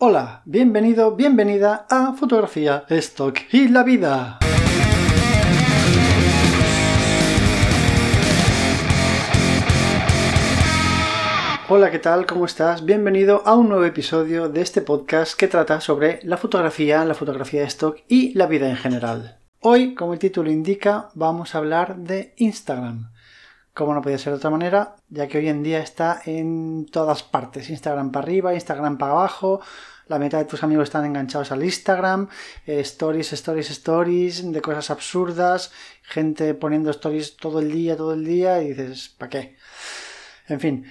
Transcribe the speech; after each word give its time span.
Hola, 0.00 0.42
bienvenido, 0.44 1.16
bienvenida 1.16 1.84
a 1.90 2.12
Fotografía, 2.12 2.84
Stock 2.88 3.36
y 3.50 3.66
la 3.66 3.82
Vida. 3.82 4.38
Hola, 11.68 11.90
¿qué 11.90 11.98
tal? 11.98 12.26
¿Cómo 12.26 12.44
estás? 12.44 12.84
Bienvenido 12.84 13.42
a 13.44 13.56
un 13.56 13.70
nuevo 13.70 13.84
episodio 13.84 14.48
de 14.48 14.60
este 14.60 14.82
podcast 14.82 15.36
que 15.36 15.48
trata 15.48 15.80
sobre 15.80 16.20
la 16.22 16.36
fotografía, 16.36 17.04
la 17.04 17.14
fotografía 17.14 17.62
de 17.62 17.66
stock 17.66 17.98
y 18.06 18.32
la 18.34 18.46
vida 18.46 18.70
en 18.70 18.76
general. 18.76 19.40
Hoy, 19.62 19.96
como 19.96 20.12
el 20.12 20.20
título 20.20 20.52
indica, 20.52 21.08
vamos 21.14 21.56
a 21.56 21.58
hablar 21.58 21.96
de 21.96 22.34
Instagram. 22.36 23.10
Como 23.78 23.94
no 23.94 24.02
podía 24.02 24.18
ser 24.18 24.32
de 24.32 24.38
otra 24.38 24.50
manera, 24.50 24.96
ya 25.08 25.28
que 25.28 25.38
hoy 25.38 25.46
en 25.46 25.62
día 25.62 25.78
está 25.78 26.20
en 26.26 26.84
todas 26.90 27.22
partes. 27.22 27.70
Instagram 27.70 28.10
para 28.10 28.24
arriba, 28.24 28.52
Instagram 28.52 28.98
para 28.98 29.12
abajo, 29.12 29.60
la 30.08 30.18
mitad 30.18 30.38
de 30.38 30.46
tus 30.46 30.64
amigos 30.64 30.88
están 30.88 31.04
enganchados 31.04 31.52
al 31.52 31.62
Instagram, 31.62 32.28
eh, 32.66 32.80
stories, 32.80 33.32
stories, 33.34 33.70
stories, 33.70 34.52
de 34.52 34.60
cosas 34.60 34.90
absurdas, 34.90 35.70
gente 36.02 36.54
poniendo 36.54 36.90
stories 36.90 37.36
todo 37.36 37.60
el 37.60 37.70
día, 37.70 37.96
todo 37.96 38.14
el 38.14 38.24
día, 38.24 38.60
y 38.62 38.70
dices, 38.70 39.10
¿para 39.16 39.30
qué? 39.30 39.56
En 40.48 40.58
fin, 40.58 40.84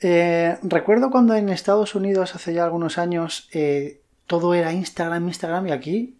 eh, 0.00 0.58
recuerdo 0.60 1.10
cuando 1.10 1.34
en 1.36 1.48
Estados 1.48 1.94
Unidos 1.94 2.34
hace 2.34 2.52
ya 2.52 2.64
algunos 2.64 2.98
años 2.98 3.48
eh, 3.52 4.02
todo 4.26 4.52
era 4.52 4.74
Instagram, 4.74 5.26
Instagram 5.26 5.68
y 5.68 5.72
aquí 5.72 6.15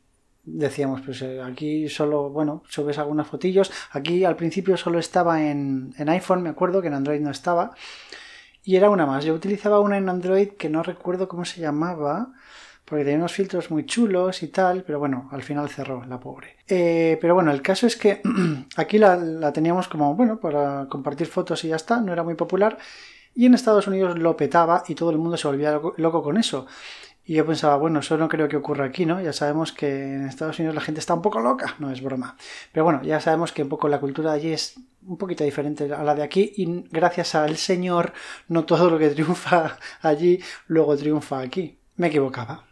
decíamos, 0.47 1.03
pues 1.03 1.21
eh, 1.23 1.43
aquí 1.43 1.89
solo, 1.89 2.31
bueno, 2.31 2.63
subes 2.69 2.99
algunas 2.99 3.27
fotillos. 3.27 3.71
Aquí 3.91 4.25
al 4.25 4.37
principio 4.37 4.77
solo 4.77 4.99
estaba 4.99 5.43
en, 5.43 5.93
en, 5.99 6.09
iPhone, 6.09 6.43
me 6.43 6.51
acuerdo 6.51 6.81
que 6.81 6.89
en 6.89 6.95
Android 6.95 7.21
no 7.21 7.31
estaba. 7.31 7.73
Y 8.65 8.77
era 8.77 8.89
una 8.89 9.07
más. 9.07 9.25
Yo 9.25 9.35
utilizaba 9.35 9.81
una 9.81 9.99
en 9.99 10.09
Android 10.09 10.51
que 10.51 10.69
no 10.69 10.83
recuerdo 10.83 11.29
cómo 11.29 11.45
se 11.45 11.61
llamaba, 11.61 12.33
porque 12.85 13.05
tenía 13.05 13.19
unos 13.19 13.33
filtros 13.33 13.71
muy 13.71 13.85
chulos 13.85 14.43
y 14.43 14.49
tal, 14.49 14.85
pero 14.85 14.99
bueno, 14.99 15.29
al 15.33 15.43
final 15.43 15.69
cerró, 15.69 16.05
la 16.05 16.19
pobre. 16.19 16.57
pero 16.67 17.35
bueno, 17.35 17.51
el 17.51 17.63
caso 17.63 17.87
es 17.87 17.97
que 17.97 18.23
aquí 18.77 18.99
la, 18.99 19.17
la 19.17 19.53
teníamos 19.53 19.89
como, 19.89 20.15
bueno, 20.15 20.41
para 20.41 20.87
compartir 20.89 21.27
fotos 21.27 21.65
y 21.65 21.69
ya 21.69 21.77
está, 21.77 22.01
no 22.01 22.13
era 22.13 22.23
muy 22.23 22.35
popular. 22.35 22.79
Y 23.35 23.45
en 23.45 23.55
Estados 23.55 23.87
Unidos 23.87 24.19
lo 24.19 24.37
petaba 24.37 24.83
y 24.89 24.95
todo 24.95 25.11
el 25.11 25.19
mundo 25.19 25.37
se 25.37 25.47
volvía 25.47 25.79
loco 25.99 26.23
con 26.23 26.39
eso. 26.39 26.67
Y 27.29 27.35
yo 27.35 27.45
pensaba, 27.45 27.77
bueno, 27.77 27.99
eso 27.99 28.17
no 28.17 28.29
creo 28.29 28.49
que 28.49 28.57
ocurra 28.57 28.85
aquí, 28.85 29.05
¿no? 29.05 29.21
Ya 29.21 29.33
sabemos 29.33 29.73
que 29.73 30.15
en 30.15 30.29
Estados 30.29 30.61
Unidos 30.61 30.77
la 30.77 30.81
gente 30.81 31.01
está 31.01 31.13
un 31.13 31.23
poco 31.23 31.41
loca, 31.41 31.75
no 31.81 31.91
es 31.91 32.01
broma. 32.01 32.37
Pero 32.71 32.85
bueno, 32.85 33.03
ya 33.03 33.19
sabemos 33.21 33.51
que 33.51 33.65
un 33.65 33.69
poco 33.69 33.89
la 33.89 33.99
cultura 33.99 34.31
de 34.31 34.37
allí 34.37 34.53
es 34.53 34.77
un 35.05 35.17
poquito 35.19 35.43
diferente 35.43 35.93
a 35.93 36.05
la 36.05 36.15
de 36.15 36.23
aquí 36.23 36.53
y 36.57 36.85
gracias 36.89 37.35
al 37.35 37.57
Señor 37.57 38.13
no 38.49 38.65
todo 38.65 38.91
lo 38.91 38.99
que 38.99 39.11
triunfa 39.11 39.77
allí 40.03 40.41
luego 40.69 40.97
triunfa 40.97 41.41
aquí. 41.41 41.77
Me 41.97 42.07
equivocaba. 42.07 42.65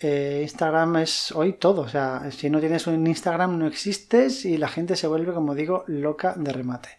Eh, 0.00 0.40
Instagram 0.42 0.96
es 0.96 1.32
hoy 1.32 1.54
todo, 1.54 1.82
o 1.82 1.88
sea, 1.88 2.30
si 2.30 2.50
no 2.50 2.60
tienes 2.60 2.86
un 2.86 3.06
Instagram 3.06 3.58
no 3.58 3.66
existes 3.66 4.44
y 4.44 4.58
la 4.58 4.68
gente 4.68 4.96
se 4.96 5.06
vuelve, 5.06 5.32
como 5.32 5.54
digo, 5.54 5.84
loca 5.86 6.34
de 6.36 6.52
remate. 6.52 6.90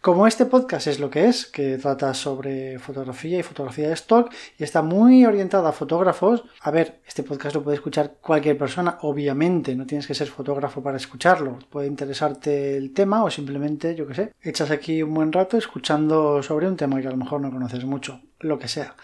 Como 0.00 0.26
este 0.26 0.46
podcast 0.46 0.86
es 0.86 0.98
lo 0.98 1.10
que 1.10 1.26
es, 1.26 1.44
que 1.44 1.76
trata 1.76 2.14
sobre 2.14 2.78
fotografía 2.78 3.38
y 3.38 3.42
fotografía 3.42 3.88
de 3.88 3.92
stock 3.92 4.32
y 4.58 4.64
está 4.64 4.80
muy 4.80 5.26
orientado 5.26 5.66
a 5.66 5.72
fotógrafos, 5.72 6.42
a 6.62 6.70
ver, 6.70 7.02
este 7.06 7.22
podcast 7.22 7.54
lo 7.54 7.62
puede 7.62 7.74
escuchar 7.74 8.14
cualquier 8.18 8.56
persona, 8.56 8.96
obviamente, 9.02 9.74
no 9.74 9.84
tienes 9.84 10.06
que 10.06 10.14
ser 10.14 10.28
fotógrafo 10.28 10.82
para 10.82 10.96
escucharlo, 10.96 11.58
puede 11.68 11.86
interesarte 11.86 12.78
el 12.78 12.94
tema 12.94 13.22
o 13.24 13.30
simplemente, 13.30 13.94
yo 13.94 14.06
qué 14.06 14.14
sé, 14.14 14.32
echas 14.40 14.70
aquí 14.70 15.02
un 15.02 15.12
buen 15.12 15.32
rato 15.32 15.58
escuchando 15.58 16.42
sobre 16.42 16.66
un 16.66 16.78
tema 16.78 16.98
que 17.02 17.08
a 17.08 17.10
lo 17.10 17.18
mejor 17.18 17.42
no 17.42 17.50
conoces 17.50 17.84
mucho, 17.84 18.22
lo 18.38 18.58
que 18.58 18.68
sea. 18.68 18.96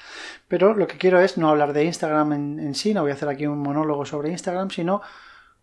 Pero 0.48 0.72
lo 0.72 0.86
que 0.86 0.96
quiero 0.96 1.20
es 1.20 1.36
no 1.36 1.50
hablar 1.50 1.74
de 1.74 1.84
Instagram 1.84 2.32
en, 2.32 2.58
en 2.58 2.74
sí, 2.74 2.94
no 2.94 3.02
voy 3.02 3.10
a 3.10 3.14
hacer 3.14 3.28
aquí 3.28 3.46
un 3.46 3.58
monólogo 3.58 4.06
sobre 4.06 4.30
Instagram, 4.30 4.70
sino 4.70 5.02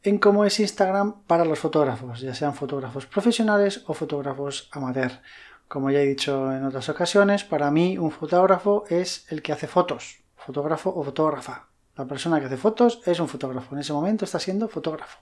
en 0.03 0.17
cómo 0.17 0.43
es 0.45 0.59
Instagram 0.59 1.23
para 1.27 1.45
los 1.45 1.59
fotógrafos, 1.59 2.19
ya 2.19 2.35
sean 2.35 2.53
fotógrafos 2.53 3.05
profesionales 3.05 3.83
o 3.87 3.93
fotógrafos 3.93 4.69
amateur. 4.71 5.21
Como 5.67 5.89
ya 5.89 6.01
he 6.01 6.05
dicho 6.05 6.51
en 6.51 6.65
otras 6.65 6.89
ocasiones, 6.89 7.45
para 7.45 7.71
mí 7.71 7.97
un 7.97 8.11
fotógrafo 8.11 8.83
es 8.89 9.25
el 9.29 9.41
que 9.41 9.53
hace 9.53 9.67
fotos, 9.67 10.19
fotógrafo 10.35 10.93
o 10.93 11.03
fotógrafa. 11.03 11.69
La 11.95 12.05
persona 12.05 12.39
que 12.39 12.47
hace 12.47 12.57
fotos 12.57 13.01
es 13.05 13.19
un 13.19 13.27
fotógrafo. 13.27 13.75
En 13.75 13.81
ese 13.81 13.93
momento 13.93 14.25
está 14.25 14.39
siendo 14.39 14.67
fotógrafo. 14.67 15.19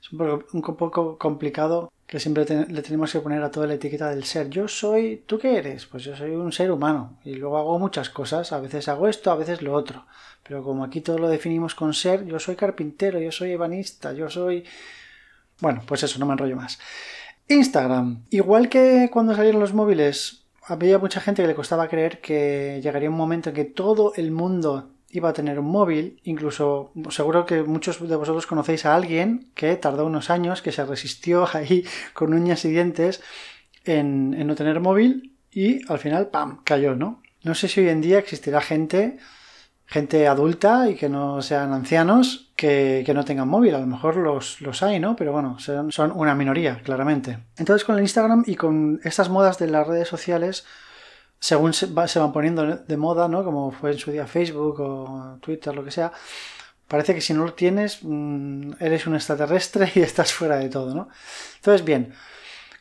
Es 0.00 0.12
un 0.12 0.62
poco, 0.62 1.16
complicado 1.16 1.92
que 2.08 2.18
siempre 2.18 2.44
le 2.68 2.82
tenemos 2.82 3.12
que 3.12 3.20
poner 3.20 3.42
a 3.42 3.50
toda 3.50 3.68
la 3.68 3.74
etiqueta 3.74 4.10
del 4.10 4.24
ser. 4.24 4.50
Yo 4.50 4.66
soy, 4.66 5.22
¿tú 5.26 5.38
qué 5.38 5.58
eres? 5.58 5.86
Pues 5.86 6.02
yo 6.02 6.16
soy 6.16 6.32
un 6.32 6.50
ser 6.50 6.72
humano 6.72 7.18
y 7.22 7.34
luego 7.34 7.56
hago 7.56 7.78
muchas 7.78 8.10
cosas. 8.10 8.52
A 8.52 8.60
veces 8.60 8.88
hago 8.88 9.06
esto, 9.06 9.30
a 9.30 9.36
veces 9.36 9.62
lo 9.62 9.74
otro. 9.74 10.06
Pero 10.48 10.64
como 10.64 10.82
aquí 10.82 11.02
todo 11.02 11.18
lo 11.18 11.28
definimos 11.28 11.74
con 11.74 11.92
ser, 11.92 12.24
yo 12.24 12.38
soy 12.38 12.56
carpintero, 12.56 13.20
yo 13.20 13.30
soy 13.30 13.52
ebanista, 13.52 14.14
yo 14.14 14.30
soy... 14.30 14.64
Bueno, 15.60 15.82
pues 15.86 16.02
eso, 16.02 16.18
no 16.18 16.24
me 16.24 16.32
enrollo 16.32 16.56
más. 16.56 16.78
Instagram. 17.48 18.24
Igual 18.30 18.70
que 18.70 19.10
cuando 19.12 19.34
salieron 19.34 19.60
los 19.60 19.74
móviles, 19.74 20.44
había 20.64 20.98
mucha 20.98 21.20
gente 21.20 21.42
que 21.42 21.48
le 21.48 21.54
costaba 21.54 21.88
creer 21.88 22.20
que 22.20 22.80
llegaría 22.82 23.10
un 23.10 23.16
momento 23.16 23.50
en 23.50 23.56
que 23.56 23.64
todo 23.66 24.14
el 24.16 24.30
mundo 24.30 24.90
iba 25.10 25.28
a 25.28 25.32
tener 25.34 25.58
un 25.58 25.66
móvil, 25.66 26.20
incluso 26.24 26.92
seguro 27.10 27.44
que 27.44 27.62
muchos 27.62 28.06
de 28.06 28.16
vosotros 28.16 28.46
conocéis 28.46 28.86
a 28.86 28.94
alguien 28.94 29.50
que 29.54 29.76
tardó 29.76 30.06
unos 30.06 30.30
años, 30.30 30.62
que 30.62 30.72
se 30.72 30.84
resistió 30.84 31.46
ahí 31.52 31.84
con 32.14 32.32
uñas 32.32 32.64
y 32.64 32.70
dientes 32.70 33.22
en, 33.84 34.34
en 34.34 34.46
no 34.46 34.54
tener 34.54 34.80
móvil 34.80 35.34
y 35.50 35.80
al 35.90 35.98
final, 35.98 36.28
¡pam!, 36.28 36.62
cayó, 36.64 36.94
¿no? 36.94 37.22
No 37.42 37.54
sé 37.54 37.68
si 37.68 37.80
hoy 37.80 37.88
en 37.88 38.00
día 38.00 38.18
existirá 38.18 38.60
gente, 38.60 39.18
gente 39.88 40.28
adulta 40.28 40.90
y 40.90 40.96
que 40.96 41.08
no 41.08 41.40
sean 41.40 41.72
ancianos, 41.72 42.50
que, 42.56 43.02
que 43.06 43.14
no 43.14 43.24
tengan 43.24 43.48
móvil. 43.48 43.74
A 43.74 43.80
lo 43.80 43.86
mejor 43.86 44.16
los, 44.16 44.60
los 44.60 44.82
hay, 44.82 45.00
¿no? 45.00 45.16
Pero 45.16 45.32
bueno, 45.32 45.58
son, 45.58 45.90
son 45.90 46.12
una 46.14 46.34
minoría, 46.34 46.82
claramente. 46.82 47.38
Entonces 47.56 47.84
con 47.84 47.96
el 47.96 48.02
Instagram 48.02 48.44
y 48.46 48.54
con 48.54 49.00
estas 49.02 49.30
modas 49.30 49.58
de 49.58 49.68
las 49.68 49.86
redes 49.86 50.06
sociales, 50.06 50.66
según 51.40 51.72
se, 51.72 51.86
van 51.86 52.32
poniendo 52.32 52.66
de 52.66 52.96
moda, 52.98 53.28
¿no? 53.28 53.42
Como 53.44 53.70
fue 53.70 53.92
en 53.92 53.98
su 53.98 54.12
día 54.12 54.26
Facebook 54.26 54.78
o 54.80 55.38
Twitter, 55.40 55.74
lo 55.74 55.82
que 55.82 55.90
sea, 55.90 56.12
parece 56.86 57.14
que 57.14 57.22
si 57.22 57.32
no 57.32 57.44
lo 57.44 57.54
tienes, 57.54 58.00
mm, 58.02 58.72
eres 58.80 59.06
un 59.06 59.14
extraterrestre 59.14 59.90
y 59.94 60.00
estás 60.02 60.34
fuera 60.34 60.58
de 60.58 60.68
todo, 60.68 60.94
¿no? 60.94 61.08
Entonces, 61.56 61.82
bien, 61.82 62.12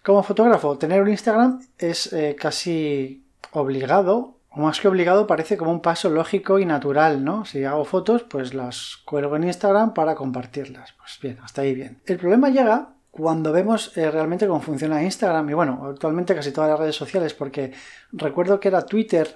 como 0.03 0.23
fotógrafo, 0.23 0.77
tener 0.77 1.01
un 1.01 1.09
Instagram 1.09 1.61
es 1.77 2.11
eh, 2.11 2.35
casi 2.37 3.23
obligado, 3.51 4.36
más 4.65 4.79
que 4.79 4.87
obligado, 4.87 5.27
parece 5.27 5.57
como 5.57 5.71
un 5.71 5.81
paso 5.81 6.09
lógico 6.09 6.59
y 6.59 6.65
natural, 6.65 7.23
¿no? 7.23 7.45
Si 7.45 7.63
hago 7.63 7.85
fotos, 7.85 8.23
pues 8.23 8.53
las 8.53 8.97
cuelgo 9.05 9.35
en 9.35 9.43
Instagram 9.43 9.93
para 9.93 10.15
compartirlas. 10.15 10.93
Pues 10.93 11.19
bien, 11.21 11.37
hasta 11.43 11.61
ahí 11.61 11.75
bien. 11.75 12.01
El 12.05 12.17
problema 12.17 12.49
llega 12.49 12.89
cuando 13.11 13.51
vemos 13.51 13.97
eh, 13.97 14.11
realmente 14.11 14.47
cómo 14.47 14.61
funciona 14.61 15.03
Instagram 15.03 15.49
y 15.49 15.53
bueno, 15.53 15.87
actualmente 15.91 16.35
casi 16.35 16.51
todas 16.51 16.69
las 16.69 16.79
redes 16.79 16.95
sociales, 16.95 17.33
porque 17.33 17.73
recuerdo 18.11 18.59
que 18.59 18.67
era 18.67 18.85
Twitter 18.85 19.35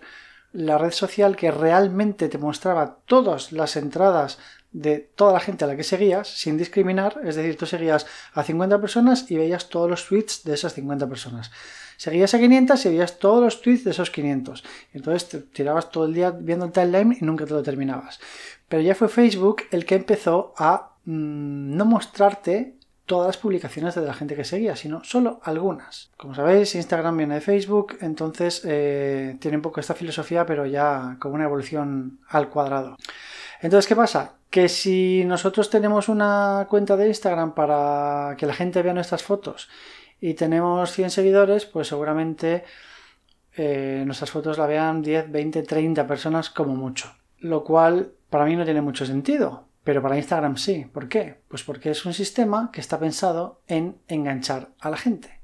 la 0.53 0.77
red 0.77 0.91
social 0.91 1.35
que 1.35 1.51
realmente 1.51 2.27
te 2.27 2.37
mostraba 2.37 2.97
todas 3.05 3.51
las 3.51 3.75
entradas 3.77 4.37
de 4.71 4.99
toda 5.15 5.33
la 5.33 5.39
gente 5.39 5.65
a 5.65 5.67
la 5.67 5.75
que 5.75 5.83
seguías 5.83 6.27
sin 6.27 6.57
discriminar, 6.57 7.19
es 7.23 7.35
decir, 7.35 7.57
tú 7.57 7.65
seguías 7.65 8.05
a 8.33 8.43
50 8.43 8.79
personas 8.79 9.29
y 9.29 9.35
veías 9.35 9.69
todos 9.69 9.89
los 9.89 10.07
tweets 10.07 10.43
de 10.43 10.53
esas 10.53 10.73
50 10.73 11.07
personas. 11.07 11.51
Seguías 11.97 12.33
a 12.33 12.39
500 12.39 12.85
y 12.85 12.89
veías 12.89 13.19
todos 13.19 13.43
los 13.43 13.61
tweets 13.61 13.83
de 13.83 13.91
esos 13.91 14.09
500. 14.09 14.63
Entonces 14.93 15.29
te 15.29 15.39
tirabas 15.39 15.91
todo 15.91 16.05
el 16.05 16.13
día 16.13 16.31
viendo 16.31 16.65
el 16.65 16.71
timeline 16.71 17.17
y 17.19 17.25
nunca 17.25 17.45
te 17.45 17.53
lo 17.53 17.61
terminabas. 17.61 18.19
Pero 18.67 18.81
ya 18.81 18.95
fue 18.95 19.09
Facebook 19.09 19.63
el 19.71 19.85
que 19.85 19.95
empezó 19.95 20.53
a 20.57 20.95
mm, 21.05 21.75
no 21.75 21.85
mostrarte 21.85 22.75
todas 23.05 23.27
las 23.27 23.37
publicaciones 23.37 23.93
de 23.93 24.01
la 24.01 24.13
gente 24.13 24.35
que 24.35 24.45
seguía, 24.45 24.77
sino 24.77 25.03
solo 25.03 25.41
algunas. 25.43 26.11
Como 26.15 26.33
sabéis, 26.33 26.75
Instagram 26.75 27.17
viene 27.17 27.35
de 27.35 27.41
Facebook, 27.41 27.97
entonces 27.99 28.61
eh, 28.63 29.35
tiene 29.39 29.57
un 29.57 29.63
poco 29.63 29.81
esta 29.81 29.93
filosofía, 29.93 30.45
pero 30.45 30.65
ya 30.65 31.17
con 31.19 31.33
una 31.33 31.43
evolución 31.43 32.19
al 32.29 32.49
cuadrado. 32.49 32.95
Entonces, 33.61 33.88
¿qué 33.88 33.95
pasa? 33.95 34.38
Que 34.49 34.67
si 34.67 35.23
nosotros 35.25 35.69
tenemos 35.69 36.09
una 36.09 36.66
cuenta 36.69 36.97
de 36.97 37.08
Instagram 37.08 37.53
para 37.53 38.35
que 38.37 38.47
la 38.47 38.53
gente 38.53 38.81
vea 38.81 38.93
nuestras 38.93 39.22
fotos 39.22 39.69
y 40.19 40.34
tenemos 40.34 40.91
100 40.91 41.11
seguidores, 41.11 41.66
pues 41.66 41.87
seguramente 41.87 42.63
eh, 43.55 44.03
nuestras 44.05 44.31
fotos 44.31 44.58
la 44.58 44.66
vean 44.66 45.03
10, 45.03 45.31
20, 45.31 45.61
30 45.61 46.08
personas 46.08 46.49
como 46.49 46.75
mucho. 46.75 47.13
Lo 47.37 47.63
cual 47.63 48.13
para 48.29 48.46
mí 48.46 48.55
no 48.55 48.66
tiene 48.66 48.81
mucho 48.81 49.05
sentido, 49.05 49.67
pero 49.84 50.02
para 50.02 50.17
Instagram 50.17 50.58
sí. 50.58 50.85
¿Por 50.91 51.08
qué? 51.08 51.41
Pues 51.47 51.63
porque 51.63 51.91
es 51.91 52.03
un 52.05 52.13
sistema 52.13 52.72
que 52.73 52.81
está 52.81 52.99
pensado 52.99 53.61
en 53.67 53.97
enganchar 54.08 54.69
a 54.79 54.90
la 54.90 54.97
gente. 54.97 55.40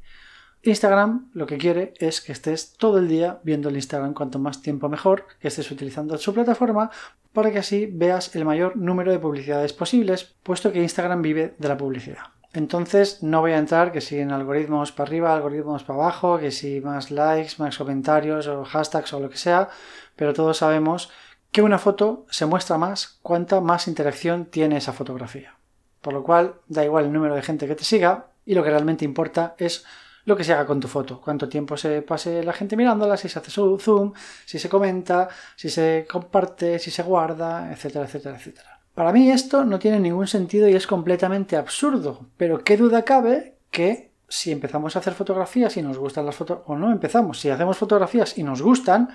Instagram 0.64 1.30
lo 1.34 1.46
que 1.46 1.58
quiere 1.58 1.94
es 2.00 2.19
que 2.19 2.31
estés 2.31 2.74
todo 2.74 2.98
el 2.98 3.08
día 3.08 3.40
viendo 3.44 3.69
el 3.69 3.75
Instagram 3.75 4.14
cuanto 4.14 4.40
más 4.40 4.62
tiempo 4.62 4.90
mejor, 4.90 5.25
que 5.40 5.48
estés 5.50 5.69
utilizando 5.72 6.18
su 6.18 6.34
plataforma 6.34 6.90
para 7.38 7.51
que 7.51 7.60
así 7.60 7.86
veas 7.86 8.36
el 8.36 8.45
mayor 8.45 8.75
número 8.78 9.12
de 9.12 9.19
publicidades 9.19 9.72
posibles, 9.72 10.34
puesto 10.42 10.72
que 10.72 10.81
Instagram 10.81 11.22
vive 11.22 11.54
de 11.60 11.68
la 11.68 11.78
publicidad. 11.78 12.24
Entonces 12.51 13.22
no 13.22 13.42
voy 13.42 13.51
a 13.51 13.60
entrar 13.60 13.92
que 13.92 14.01
si 14.01 14.18
en 14.18 14.31
algoritmos 14.31 14.92
para 14.92 15.07
arriba, 15.07 15.36
algoritmos 15.36 15.84
para 15.84 16.00
abajo, 16.00 16.39
que 16.39 16.50
si 16.50 16.81
más 16.81 17.12
likes, 17.12 17.60
más 17.60 17.78
comentarios 17.78 18.48
o 18.48 18.66
hashtags 18.66 19.13
o 19.13 19.19
lo 19.19 19.30
que 19.30 19.38
sea, 19.38 19.69
pero 20.16 20.34
todos 20.34 20.57
sabemos 20.57 21.12
que 21.51 21.62
una 21.62 21.78
foto 21.78 22.25
se 22.31 22.48
muestra 22.48 22.80
más 22.80 23.19
cuanta 23.22 23.62
más 23.62 23.88
interacción 23.88 24.45
tiene 24.45 24.78
esa 24.78 24.92
fotografía. 24.92 25.54
Por 26.01 26.13
lo 26.13 26.24
cual, 26.24 26.56
da 26.68 26.83
igual 26.83 27.06
el 27.06 27.13
número 27.13 27.36
de 27.36 27.44
gente 27.44 27.68
que 27.68 27.75
te 27.75 27.83
siga 27.83 28.31
y 28.48 28.56
lo 28.56 28.63
que 28.63 28.72
realmente 28.72 29.06
importa 29.06 29.54
es 29.60 29.86
lo 30.28 30.36
que 30.36 30.44
se 30.44 30.52
haga 30.52 30.66
con 30.66 30.82
tu 30.82 30.90
foto, 30.90 31.22
cuánto 31.22 31.48
tiempo 31.48 31.78
se 31.78 32.02
pase 32.02 32.44
la 32.44 32.52
gente 32.52 32.76
mirándola, 32.76 33.16
si 33.16 33.30
se 33.30 33.40
hace 33.40 33.50
su 33.50 33.80
zoom, 33.80 34.12
si 34.46 34.60
se 34.60 34.68
comenta, 34.68 35.30
si 35.56 35.70
se 35.70 36.06
comparte, 36.08 36.80
si 36.80 36.92
se 36.92 37.02
guarda, 37.02 37.72
etcétera, 37.72 38.04
etcétera, 38.04 38.36
etcétera. 38.36 38.82
Para 38.94 39.14
mí 39.14 39.32
esto 39.32 39.64
no 39.64 39.80
tiene 39.80 40.02
ningún 40.02 40.28
sentido 40.28 40.68
y 40.68 40.76
es 40.76 40.86
completamente 40.86 41.56
absurdo, 41.56 42.28
pero 42.36 42.62
qué 42.62 42.76
duda 42.76 43.04
cabe 43.04 43.56
que 43.72 44.12
si 44.28 44.52
empezamos 44.52 44.98
a 44.98 45.00
hacer 45.00 45.14
fotografías 45.14 45.78
y 45.78 45.82
nos 45.82 45.98
gustan 45.98 46.26
las 46.26 46.36
fotos, 46.36 46.60
o 46.66 46.76
no 46.76 46.92
empezamos, 46.92 47.40
si 47.40 47.50
hacemos 47.50 47.78
fotografías 47.78 48.38
y 48.38 48.44
nos 48.44 48.62
gustan, 48.62 49.08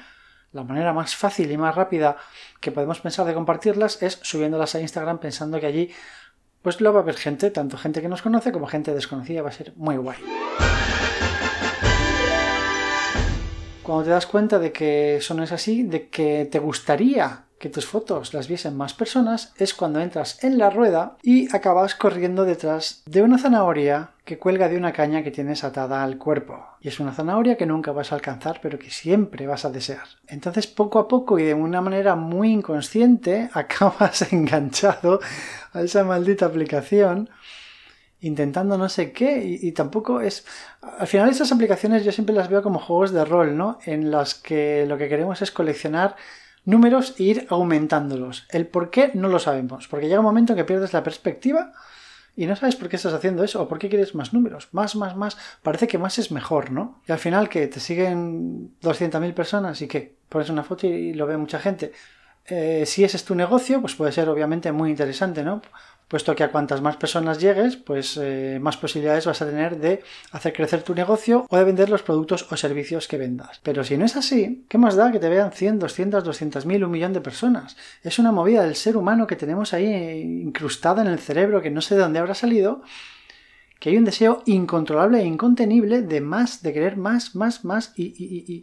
la 0.52 0.64
manera 0.64 0.94
más 0.94 1.14
fácil 1.14 1.52
y 1.52 1.58
más 1.58 1.74
rápida 1.74 2.16
que 2.58 2.72
podemos 2.72 3.00
pensar 3.00 3.26
de 3.26 3.34
compartirlas 3.34 4.02
es 4.02 4.18
subiéndolas 4.22 4.74
a 4.76 4.80
Instagram 4.80 5.18
pensando 5.18 5.60
que 5.60 5.66
allí 5.66 5.90
pues 6.62 6.80
lo 6.80 6.90
va 6.92 7.00
a 7.00 7.02
haber 7.02 7.16
gente, 7.16 7.50
tanto 7.50 7.76
gente 7.76 8.00
que 8.00 8.08
nos 8.08 8.22
conoce 8.22 8.50
como 8.50 8.66
gente 8.66 8.94
desconocida, 8.94 9.42
va 9.42 9.50
a 9.50 9.52
ser 9.52 9.74
muy 9.76 9.96
guay. 9.96 10.16
Cuando 13.82 14.04
te 14.04 14.10
das 14.10 14.26
cuenta 14.26 14.58
de 14.58 14.72
que 14.72 15.16
eso 15.16 15.34
no 15.34 15.42
es 15.42 15.52
así, 15.52 15.82
de 15.82 16.08
que 16.08 16.48
te 16.50 16.60
gustaría 16.60 17.44
que 17.62 17.68
tus 17.68 17.86
fotos 17.86 18.34
las 18.34 18.48
viesen 18.48 18.76
más 18.76 18.92
personas, 18.92 19.54
es 19.56 19.72
cuando 19.72 20.00
entras 20.00 20.42
en 20.42 20.58
la 20.58 20.68
rueda 20.68 21.16
y 21.22 21.54
acabas 21.54 21.94
corriendo 21.94 22.44
detrás 22.44 23.04
de 23.06 23.22
una 23.22 23.38
zanahoria 23.38 24.10
que 24.24 24.38
cuelga 24.38 24.68
de 24.68 24.76
una 24.76 24.92
caña 24.92 25.22
que 25.22 25.30
tienes 25.30 25.62
atada 25.62 26.02
al 26.02 26.18
cuerpo. 26.18 26.64
Y 26.80 26.88
es 26.88 26.98
una 26.98 27.12
zanahoria 27.12 27.56
que 27.56 27.66
nunca 27.66 27.92
vas 27.92 28.10
a 28.10 28.16
alcanzar, 28.16 28.58
pero 28.60 28.80
que 28.80 28.90
siempre 28.90 29.46
vas 29.46 29.64
a 29.64 29.70
desear. 29.70 30.06
Entonces, 30.26 30.66
poco 30.66 30.98
a 30.98 31.06
poco 31.06 31.38
y 31.38 31.44
de 31.44 31.54
una 31.54 31.80
manera 31.80 32.16
muy 32.16 32.52
inconsciente, 32.52 33.48
acabas 33.54 34.32
enganchado 34.32 35.20
a 35.72 35.82
esa 35.82 36.02
maldita 36.02 36.46
aplicación 36.46 37.30
intentando 38.22 38.78
no 38.78 38.88
sé 38.88 39.12
qué 39.12 39.44
y, 39.44 39.72
tampoco 39.72 40.20
es... 40.20 40.46
Al 40.80 41.06
final 41.06 41.28
esas 41.28 41.52
aplicaciones 41.52 42.04
yo 42.04 42.12
siempre 42.12 42.34
las 42.34 42.48
veo 42.48 42.62
como 42.62 42.78
juegos 42.78 43.12
de 43.12 43.24
rol, 43.24 43.56
¿no? 43.56 43.78
En 43.84 44.10
las 44.10 44.34
que 44.34 44.86
lo 44.86 44.96
que 44.96 45.08
queremos 45.08 45.42
es 45.42 45.50
coleccionar 45.50 46.16
números 46.64 47.14
e 47.18 47.24
ir 47.24 47.46
aumentándolos. 47.50 48.46
El 48.50 48.66
por 48.66 48.90
qué 48.90 49.10
no 49.14 49.28
lo 49.28 49.38
sabemos, 49.38 49.88
porque 49.88 50.06
llega 50.06 50.20
un 50.20 50.24
momento 50.24 50.52
en 50.52 50.58
que 50.58 50.64
pierdes 50.64 50.92
la 50.92 51.02
perspectiva 51.02 51.72
y 52.34 52.46
no 52.46 52.56
sabes 52.56 52.76
por 52.76 52.88
qué 52.88 52.96
estás 52.96 53.12
haciendo 53.12 53.44
eso 53.44 53.60
o 53.60 53.68
por 53.68 53.78
qué 53.78 53.88
quieres 53.88 54.14
más 54.14 54.32
números. 54.32 54.68
Más, 54.72 54.96
más, 54.96 55.16
más. 55.16 55.36
Parece 55.62 55.86
que 55.86 55.98
más 55.98 56.18
es 56.18 56.30
mejor, 56.30 56.70
¿no? 56.70 57.02
Y 57.06 57.12
al 57.12 57.18
final 57.18 57.48
que 57.48 57.66
te 57.66 57.80
siguen 57.80 58.72
200.000 58.80 59.34
personas 59.34 59.82
y 59.82 59.88
que 59.88 60.16
pones 60.28 60.48
una 60.48 60.62
foto 60.62 60.86
y 60.86 61.12
lo 61.12 61.26
ve 61.26 61.36
mucha 61.36 61.58
gente. 61.58 61.92
Eh, 62.46 62.84
si 62.86 63.04
ese 63.04 63.16
es 63.16 63.24
tu 63.24 63.34
negocio, 63.34 63.80
pues 63.80 63.94
puede 63.94 64.12
ser 64.12 64.28
obviamente 64.28 64.72
muy 64.72 64.90
interesante, 64.90 65.42
¿no? 65.42 65.62
Puesto 66.12 66.36
que 66.36 66.44
a 66.44 66.52
cuantas 66.52 66.82
más 66.82 66.98
personas 66.98 67.38
llegues, 67.38 67.78
pues 67.78 68.18
eh, 68.20 68.58
más 68.60 68.76
posibilidades 68.76 69.24
vas 69.24 69.40
a 69.40 69.46
tener 69.46 69.78
de 69.78 70.02
hacer 70.32 70.52
crecer 70.52 70.82
tu 70.82 70.94
negocio 70.94 71.46
o 71.48 71.56
de 71.56 71.64
vender 71.64 71.88
los 71.88 72.02
productos 72.02 72.46
o 72.52 72.56
servicios 72.58 73.08
que 73.08 73.16
vendas. 73.16 73.60
Pero 73.62 73.82
si 73.82 73.96
no 73.96 74.04
es 74.04 74.14
así, 74.14 74.66
¿qué 74.68 74.76
más 74.76 74.94
da 74.94 75.10
que 75.10 75.18
te 75.18 75.30
vean 75.30 75.52
100, 75.52 75.78
200, 75.78 76.22
200 76.22 76.66
mil, 76.66 76.84
un 76.84 76.90
millón 76.90 77.14
de 77.14 77.22
personas? 77.22 77.78
Es 78.02 78.18
una 78.18 78.30
movida 78.30 78.62
del 78.62 78.76
ser 78.76 78.98
humano 78.98 79.26
que 79.26 79.36
tenemos 79.36 79.72
ahí 79.72 79.86
incrustada 80.44 81.00
en 81.00 81.08
el 81.08 81.18
cerebro 81.18 81.62
que 81.62 81.70
no 81.70 81.80
sé 81.80 81.94
de 81.94 82.02
dónde 82.02 82.18
habrá 82.18 82.34
salido 82.34 82.82
que 83.80 83.88
hay 83.88 83.96
un 83.96 84.04
deseo 84.04 84.42
incontrolable 84.44 85.18
e 85.18 85.24
incontenible 85.24 86.02
de 86.02 86.20
más, 86.20 86.62
de 86.62 86.74
querer 86.74 86.98
más, 86.98 87.34
más, 87.34 87.64
más, 87.64 87.94
y, 87.96 88.12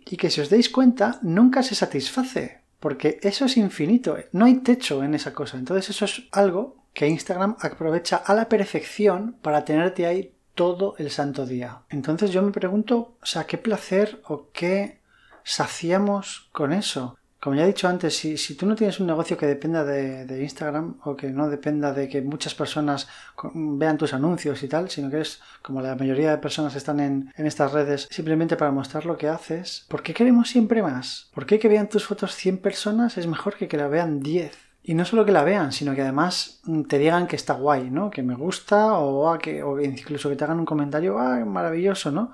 y, 0.06 0.18
que 0.18 0.30
si 0.30 0.40
os 0.40 0.52
dais 0.52 0.70
cuenta, 0.70 1.20
nunca 1.24 1.62
se 1.62 1.76
satisface, 1.76 2.62
porque 2.80 3.20
eso 3.24 3.46
es 3.46 3.58
infinito, 3.58 4.16
no 4.34 4.46
hay 4.46 4.60
techo 4.60 5.04
en 5.04 5.16
esa 5.16 5.34
cosa. 5.34 5.58
Entonces 5.58 5.90
eso 5.90 6.06
es 6.06 6.24
algo 6.32 6.79
que 6.94 7.08
Instagram 7.08 7.56
aprovecha 7.60 8.18
a 8.18 8.34
la 8.34 8.50
perfección 8.50 9.38
para 9.42 9.66
tenerte 9.66 10.06
ahí 10.06 10.34
todo 10.56 10.96
el 10.98 11.10
santo 11.10 11.46
día. 11.46 11.84
Entonces 11.90 12.32
yo 12.32 12.42
me 12.42 12.52
pregunto, 12.52 13.16
o 13.22 13.26
sea, 13.26 13.46
qué 13.46 13.58
placer 13.58 14.22
o 14.28 14.50
qué 14.52 15.00
saciamos 15.44 16.50
con 16.52 16.74
eso. 16.74 17.18
Como 17.40 17.56
ya 17.56 17.64
he 17.64 17.68
dicho 17.68 17.88
antes, 17.88 18.18
si, 18.18 18.56
tú 18.56 18.66
no 18.66 18.76
tienes 18.76 19.00
un 19.00 19.08
negocio 19.08 19.38
que 19.38 19.46
dependa 19.46 19.86
de, 19.86 20.44
Instagram 20.44 21.00
o 21.06 21.16
que 21.16 21.30
no 21.30 21.50
dependa 21.50 21.94
de 21.94 22.10
que 22.10 22.22
muchas 22.22 22.54
personas 22.54 23.08
vean 23.54 23.98
tus 23.98 24.14
anuncios 24.14 24.62
y 24.62 24.68
tal, 24.68 24.90
sino 24.90 25.10
que 25.10 25.16
eres 25.16 25.40
como 25.62 25.82
la 25.82 25.96
mayoría 25.96 26.32
de 26.32 26.38
personas 26.40 26.76
están 26.76 27.00
en, 27.00 27.32
en 27.38 27.46
estas 27.46 27.72
redes 27.72 28.10
simplemente 28.12 28.58
para 28.58 28.72
mostrar 28.72 29.06
lo 29.06 29.18
que 29.18 29.30
haces, 29.30 29.86
¿por 29.88 30.04
qué 30.04 30.14
queremos 30.14 30.50
siempre 30.50 30.84
más? 30.84 31.30
¿Por 31.34 31.46
qué 31.46 31.60
que 31.60 31.70
vean 31.70 31.88
tus 31.88 32.06
fotos 32.06 32.36
100 32.36 32.58
personas 32.58 33.18
es 33.18 33.26
mejor 33.26 33.56
que 33.56 33.70
que 33.70 33.78
la 33.78 33.88
vean 33.88 34.20
10? 34.20 34.69
Y 34.82 34.94
no 34.94 35.06
solo 35.06 35.26
que 35.26 35.32
la 35.32 35.44
vean, 35.44 35.72
sino 35.72 35.94
que 35.94 36.02
además 36.02 36.62
mm, 36.64 36.84
te 36.84 36.98
digan 36.98 37.28
que 37.28 37.36
está 37.36 37.54
guay, 37.54 37.90
¿no? 37.92 38.10
Que 38.10 38.24
me 38.24 38.36
gusta 38.36 38.94
o, 38.94 39.38
que, 39.38 39.62
o 39.62 39.80
incluso 39.80 40.30
que 40.30 40.36
te 40.36 40.44
hagan 40.44 40.60
un 40.60 40.66
comentario, 40.66 41.20
¡ah, 41.20 41.44
maravilloso, 41.46 42.12
¿no? 42.12 42.32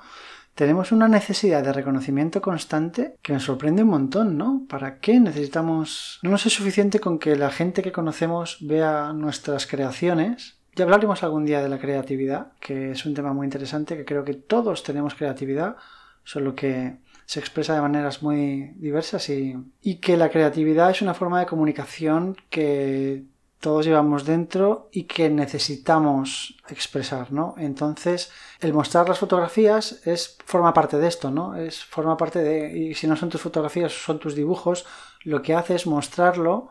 Tenemos 0.53 0.93
una 0.93 1.09
necesidad 1.09 1.63
de 1.63 1.73
reconocimiento 1.73 2.41
constante 2.41 3.17
que 3.21 3.33
me 3.33 3.41
sorprende 3.41 3.83
un 3.83 3.89
montón, 3.89 4.37
¿no? 4.37 4.65
¿Para 4.69 4.99
qué 4.99 5.19
necesitamos? 5.19 6.19
No 6.23 6.29
nos 6.29 6.45
es 6.45 6.53
suficiente 6.53 7.01
con 7.01 7.19
que 7.19 7.35
la 7.35 7.49
gente 7.49 7.81
que 7.81 7.91
conocemos 7.91 8.59
vea 8.61 9.11
nuestras 9.11 9.67
creaciones. 9.67 10.57
Ya 10.73 10.85
hablaremos 10.85 11.23
algún 11.23 11.45
día 11.45 11.61
de 11.61 11.67
la 11.67 11.79
creatividad, 11.79 12.53
que 12.61 12.91
es 12.91 13.05
un 13.05 13.13
tema 13.13 13.33
muy 13.33 13.45
interesante, 13.45 13.97
que 13.97 14.05
creo 14.05 14.23
que 14.23 14.33
todos 14.33 14.83
tenemos 14.83 15.13
creatividad, 15.15 15.75
solo 16.23 16.55
que 16.55 16.99
se 17.25 17.39
expresa 17.39 17.73
de 17.73 17.81
maneras 17.81 18.21
muy 18.21 18.73
diversas 18.75 19.29
y, 19.29 19.55
y 19.81 19.95
que 19.95 20.17
la 20.17 20.29
creatividad 20.29 20.91
es 20.91 21.01
una 21.01 21.13
forma 21.13 21.39
de 21.39 21.45
comunicación 21.45 22.37
que 22.49 23.23
todos 23.59 23.85
llevamos 23.85 24.25
dentro 24.25 24.89
y 24.91 25.03
que 25.03 25.29
necesitamos 25.29 26.55
expresar, 26.69 27.31
¿no? 27.31 27.55
Entonces, 27.57 28.31
el 28.59 28.73
mostrar 28.73 29.09
las 29.09 29.17
fotografías 29.17 30.05
es 30.05 30.37
forma 30.45 30.73
parte 30.73 30.97
de 30.97 31.07
esto, 31.07 31.31
¿no? 31.31 31.55
Es 31.55 31.83
forma 31.83 32.15
parte 32.15 32.39
de 32.39 32.77
y 32.77 32.93
si 32.93 33.07
no 33.07 33.15
son 33.15 33.29
tus 33.29 33.41
fotografías, 33.41 33.91
son 33.91 34.19
tus 34.19 34.35
dibujos, 34.35 34.85
lo 35.23 35.41
que 35.41 35.55
hace 35.55 35.73
es 35.73 35.87
mostrarlo 35.87 36.69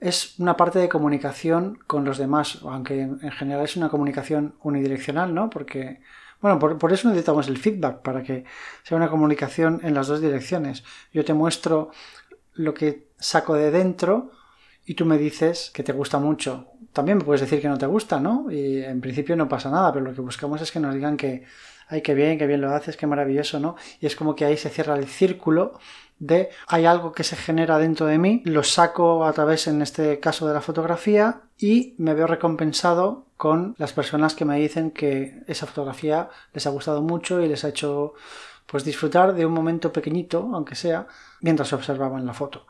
es 0.00 0.38
una 0.38 0.56
parte 0.56 0.78
de 0.78 0.88
comunicación 0.88 1.78
con 1.86 2.04
los 2.04 2.18
demás, 2.18 2.58
aunque 2.62 3.00
en 3.00 3.30
general 3.32 3.64
es 3.64 3.76
una 3.76 3.88
comunicación 3.88 4.54
unidireccional, 4.62 5.34
¿no? 5.34 5.50
Porque 5.50 6.00
bueno, 6.44 6.58
por, 6.58 6.92
eso 6.92 7.08
necesitamos 7.08 7.48
el 7.48 7.56
feedback, 7.56 8.02
para 8.02 8.22
que 8.22 8.44
sea 8.82 8.98
una 8.98 9.08
comunicación 9.08 9.80
en 9.82 9.94
las 9.94 10.08
dos 10.08 10.20
direcciones. 10.20 10.84
Yo 11.10 11.24
te 11.24 11.32
muestro 11.32 11.90
lo 12.52 12.74
que 12.74 13.08
saco 13.18 13.54
de 13.54 13.70
dentro 13.70 14.30
y 14.84 14.92
tú 14.92 15.06
me 15.06 15.16
dices 15.16 15.70
que 15.72 15.82
te 15.82 15.94
gusta 15.94 16.18
mucho. 16.18 16.66
También 16.92 17.16
me 17.16 17.24
puedes 17.24 17.40
decir 17.40 17.62
que 17.62 17.68
no 17.68 17.78
te 17.78 17.86
gusta, 17.86 18.20
¿no? 18.20 18.50
Y 18.50 18.84
en 18.84 19.00
principio 19.00 19.36
no 19.36 19.48
pasa 19.48 19.70
nada, 19.70 19.90
pero 19.90 20.04
lo 20.04 20.12
que 20.12 20.20
buscamos 20.20 20.60
es 20.60 20.70
que 20.70 20.80
nos 20.80 20.94
digan 20.94 21.16
que, 21.16 21.44
ay, 21.88 22.02
qué 22.02 22.12
bien, 22.12 22.36
qué 22.36 22.46
bien 22.46 22.60
lo 22.60 22.74
haces, 22.74 22.98
qué 22.98 23.06
maravilloso, 23.06 23.58
¿no? 23.58 23.76
Y 23.98 24.04
es 24.04 24.14
como 24.14 24.34
que 24.34 24.44
ahí 24.44 24.58
se 24.58 24.68
cierra 24.68 24.96
el 24.96 25.06
círculo 25.06 25.80
de 26.18 26.50
hay 26.66 26.84
algo 26.84 27.12
que 27.12 27.24
se 27.24 27.36
genera 27.36 27.78
dentro 27.78 28.04
de 28.04 28.18
mí, 28.18 28.42
lo 28.44 28.64
saco 28.64 29.24
a 29.24 29.32
través, 29.32 29.66
en 29.66 29.80
este 29.80 30.20
caso, 30.20 30.46
de 30.46 30.52
la 30.52 30.60
fotografía 30.60 31.40
y 31.56 31.94
me 31.96 32.12
veo 32.12 32.26
recompensado 32.26 33.23
con 33.36 33.74
las 33.78 33.92
personas 33.92 34.34
que 34.34 34.44
me 34.44 34.58
dicen 34.58 34.90
que 34.90 35.42
esa 35.46 35.66
fotografía 35.66 36.28
les 36.52 36.66
ha 36.66 36.70
gustado 36.70 37.02
mucho 37.02 37.40
y 37.40 37.48
les 37.48 37.64
ha 37.64 37.68
hecho 37.68 38.14
pues 38.66 38.84
disfrutar 38.84 39.34
de 39.34 39.46
un 39.46 39.52
momento 39.52 39.92
pequeñito, 39.92 40.50
aunque 40.54 40.74
sea, 40.74 41.06
mientras 41.40 41.72
observaban 41.72 42.26
la 42.26 42.34
foto. 42.34 42.66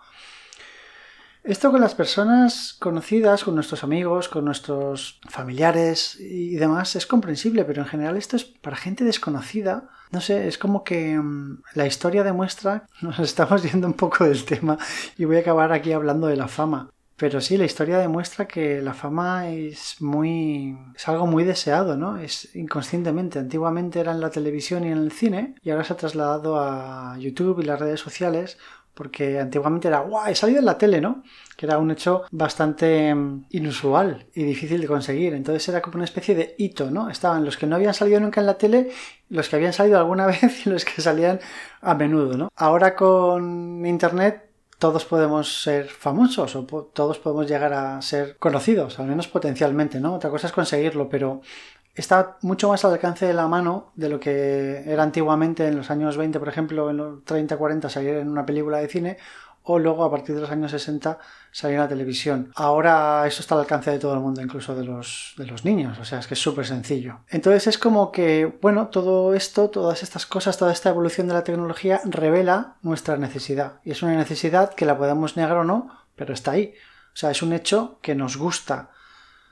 Esto 1.44 1.70
con 1.70 1.82
las 1.82 1.94
personas 1.94 2.74
conocidas, 2.80 3.44
con 3.44 3.54
nuestros 3.54 3.84
amigos, 3.84 4.30
con 4.30 4.46
nuestros 4.46 5.20
familiares 5.28 6.18
y 6.18 6.54
demás 6.54 6.96
es 6.96 7.06
comprensible, 7.06 7.66
pero 7.66 7.82
en 7.82 7.88
general 7.88 8.16
esto 8.16 8.36
es 8.36 8.44
para 8.44 8.76
gente 8.76 9.04
desconocida. 9.04 9.90
No 10.10 10.22
sé, 10.22 10.48
es 10.48 10.56
como 10.56 10.84
que 10.84 11.18
mm, 11.18 11.62
la 11.74 11.86
historia 11.86 12.24
demuestra, 12.24 12.86
nos 13.02 13.18
estamos 13.18 13.62
yendo 13.62 13.86
un 13.86 13.92
poco 13.92 14.24
del 14.24 14.46
tema 14.46 14.78
y 15.18 15.26
voy 15.26 15.36
a 15.36 15.40
acabar 15.40 15.70
aquí 15.72 15.92
hablando 15.92 16.28
de 16.28 16.36
la 16.36 16.48
fama. 16.48 16.88
Pero 17.16 17.40
sí, 17.40 17.56
la 17.56 17.64
historia 17.64 17.98
demuestra 17.98 18.46
que 18.48 18.82
la 18.82 18.92
fama 18.92 19.48
es 19.48 20.00
muy. 20.00 20.76
es 20.96 21.08
algo 21.08 21.26
muy 21.26 21.44
deseado, 21.44 21.96
¿no? 21.96 22.18
Es 22.18 22.54
inconscientemente. 22.56 23.38
Antiguamente 23.38 24.00
era 24.00 24.12
en 24.12 24.20
la 24.20 24.30
televisión 24.30 24.84
y 24.84 24.88
en 24.88 24.98
el 24.98 25.12
cine, 25.12 25.54
y 25.62 25.70
ahora 25.70 25.84
se 25.84 25.92
ha 25.92 25.96
trasladado 25.96 26.58
a 26.58 27.16
YouTube 27.18 27.60
y 27.60 27.64
las 27.64 27.78
redes 27.78 28.00
sociales 28.00 28.58
porque 28.94 29.40
antiguamente 29.40 29.88
era, 29.88 30.00
¡guau! 30.00 30.26
He 30.28 30.34
salido 30.34 30.60
en 30.60 30.64
la 30.66 30.78
tele, 30.78 31.00
¿no? 31.00 31.22
Que 31.56 31.66
era 31.66 31.78
un 31.78 31.90
hecho 31.90 32.22
bastante 32.30 33.14
mm, 33.14 33.46
inusual 33.50 34.26
y 34.34 34.44
difícil 34.44 34.80
de 34.80 34.86
conseguir. 34.86 35.34
Entonces 35.34 35.68
era 35.68 35.82
como 35.82 35.96
una 35.96 36.04
especie 36.04 36.34
de 36.34 36.54
hito, 36.58 36.90
¿no? 36.90 37.10
Estaban 37.10 37.44
los 37.44 37.56
que 37.56 37.66
no 37.66 37.76
habían 37.76 37.94
salido 37.94 38.20
nunca 38.20 38.40
en 38.40 38.46
la 38.46 38.56
tele, 38.56 38.90
los 39.28 39.48
que 39.48 39.56
habían 39.56 39.72
salido 39.72 39.98
alguna 39.98 40.26
vez 40.28 40.66
y 40.66 40.70
los 40.70 40.84
que 40.84 41.02
salían 41.02 41.40
a 41.80 41.94
menudo, 41.94 42.36
¿no? 42.36 42.48
Ahora 42.56 42.94
con 42.94 43.84
Internet 43.84 44.48
todos 44.84 45.06
podemos 45.06 45.62
ser 45.62 45.88
famosos 45.88 46.54
o 46.56 46.64
todos 46.64 47.18
podemos 47.18 47.48
llegar 47.48 47.72
a 47.72 48.02
ser 48.02 48.36
conocidos, 48.36 49.00
al 49.00 49.06
menos 49.06 49.28
potencialmente, 49.28 49.98
¿no? 49.98 50.12
Otra 50.12 50.28
cosa 50.28 50.46
es 50.46 50.52
conseguirlo, 50.52 51.08
pero 51.08 51.40
está 51.94 52.36
mucho 52.42 52.68
más 52.68 52.84
al 52.84 52.92
alcance 52.92 53.24
de 53.24 53.32
la 53.32 53.48
mano 53.48 53.92
de 53.94 54.10
lo 54.10 54.20
que 54.20 54.82
era 54.84 55.02
antiguamente 55.02 55.66
en 55.66 55.78
los 55.78 55.90
años 55.90 56.18
20, 56.18 56.38
por 56.38 56.50
ejemplo, 56.50 56.90
en 56.90 56.98
los 56.98 57.24
30, 57.24 57.56
40 57.56 57.88
salir 57.88 58.16
en 58.16 58.28
una 58.28 58.44
película 58.44 58.76
de 58.76 58.88
cine, 58.88 59.16
o 59.64 59.78
luego 59.78 60.04
a 60.04 60.10
partir 60.10 60.34
de 60.34 60.42
los 60.42 60.50
años 60.50 60.70
60 60.70 61.18
salió 61.50 61.76
en 61.76 61.82
la 61.82 61.88
televisión. 61.88 62.52
Ahora 62.54 63.26
eso 63.26 63.40
está 63.40 63.54
al 63.54 63.62
alcance 63.62 63.90
de 63.90 63.98
todo 63.98 64.14
el 64.14 64.20
mundo, 64.20 64.42
incluso 64.42 64.74
de 64.74 64.84
los, 64.84 65.34
de 65.38 65.46
los 65.46 65.64
niños, 65.64 65.98
o 65.98 66.04
sea, 66.04 66.18
es 66.18 66.26
que 66.26 66.34
es 66.34 66.40
súper 66.40 66.66
sencillo. 66.66 67.20
Entonces 67.28 67.66
es 67.66 67.78
como 67.78 68.12
que, 68.12 68.58
bueno, 68.60 68.88
todo 68.88 69.34
esto, 69.34 69.70
todas 69.70 70.02
estas 70.02 70.26
cosas, 70.26 70.58
toda 70.58 70.72
esta 70.72 70.90
evolución 70.90 71.28
de 71.28 71.34
la 71.34 71.44
tecnología 71.44 72.00
revela 72.04 72.76
nuestra 72.82 73.16
necesidad. 73.16 73.80
Y 73.84 73.92
es 73.92 74.02
una 74.02 74.14
necesidad 74.14 74.74
que 74.74 74.84
la 74.84 74.98
podemos 74.98 75.36
negar 75.36 75.56
o 75.56 75.64
no, 75.64 75.90
pero 76.14 76.34
está 76.34 76.52
ahí. 76.52 76.74
O 77.14 77.16
sea, 77.16 77.30
es 77.30 77.42
un 77.42 77.52
hecho 77.52 77.98
que 78.02 78.14
nos 78.14 78.36
gusta 78.36 78.90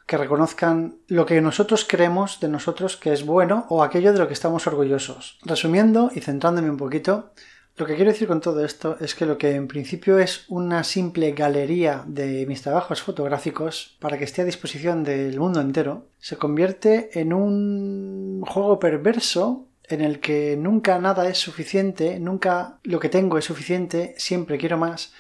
que 0.07 0.19
reconozcan 0.19 0.97
lo 1.07 1.25
que 1.25 1.41
nosotros 1.41 1.87
creemos 1.89 2.41
de 2.41 2.49
nosotros 2.49 2.97
que 2.97 3.13
es 3.13 3.25
bueno 3.25 3.67
o 3.71 3.83
aquello 3.83 4.13
de 4.13 4.19
lo 4.19 4.27
que 4.27 4.35
estamos 4.35 4.67
orgullosos. 4.67 5.39
Resumiendo 5.45 6.11
y 6.15 6.21
centrándome 6.21 6.69
un 6.69 6.77
poquito, 6.77 7.33
lo 7.77 7.87
que 7.87 7.97
quiero 7.97 8.11
decir 8.11 8.29
con 8.29 8.41
todo 8.41 8.65
esto 8.65 8.97
es 9.01 9.15
que 9.15 9.25
lo 9.25 9.39
que 9.39 9.55
en 9.55 9.67
principio 9.67 10.19
es 10.19 10.45
una 10.49 10.85
simple 10.85 11.33
galería 11.33 12.05
de 12.07 12.45
mis 12.47 12.61
trabajos 12.61 13.03
fotográficos 13.03 13.97
para 13.99 14.19
que 14.19 14.25
esté 14.25 14.43
a 14.43 14.45
disposición 14.45 15.05
del 15.05 15.41
mundo 15.41 15.61
entero, 15.61 16.07
se 16.19 16.37
convierte 16.37 17.19
en 17.19 17.33
un 17.33 18.43
juego 18.47 18.79
perverso 18.79 19.67
en 19.85 20.03
el 20.03 20.21
que 20.21 20.57
nunca 20.57 20.99
nada 20.99 21.29
es 21.29 21.39
suficiente, 21.39 22.21
nunca 22.21 22.79
lo 22.83 23.01
que 23.01 23.09
tengo 23.09 23.39
es 23.39 23.47
suficiente, 23.47 24.15
siempre 24.19 24.59
quiero 24.59 24.77
más 24.77 25.13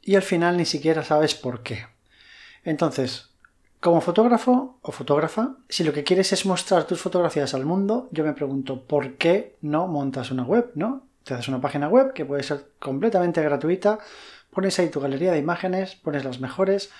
y 0.00 0.14
al 0.14 0.22
final 0.22 0.56
ni 0.56 0.66
siquiera 0.66 1.02
sabes 1.02 1.34
por 1.34 1.62
qué. 1.62 1.86
Entonces, 2.64 3.30
como 3.80 4.00
fotógrafo 4.00 4.78
o 4.82 4.92
fotógrafa, 4.92 5.56
si 5.68 5.84
lo 5.84 5.92
que 5.92 6.04
quieres 6.04 6.32
es 6.32 6.46
mostrar 6.46 6.84
tus 6.84 7.00
fotografías 7.00 7.52
al 7.54 7.66
mundo, 7.66 8.08
yo 8.12 8.24
me 8.24 8.32
pregunto, 8.32 8.84
¿por 8.84 9.14
qué 9.14 9.56
no 9.60 9.88
montas 9.88 10.30
una 10.30 10.44
web, 10.44 10.70
no? 10.74 11.09
Te 11.24 11.34
haces 11.34 11.48
una 11.48 11.60
página 11.60 11.88
web 11.88 12.12
que 12.12 12.24
puede 12.24 12.42
ser 12.42 12.66
completamente 12.78 13.42
gratuita, 13.42 13.98
pones 14.50 14.78
ahí 14.78 14.88
tu 14.88 15.00
galería 15.00 15.32
de 15.32 15.38
imágenes, 15.38 15.96
pones 15.96 16.24
las 16.24 16.40
mejores 16.40 16.90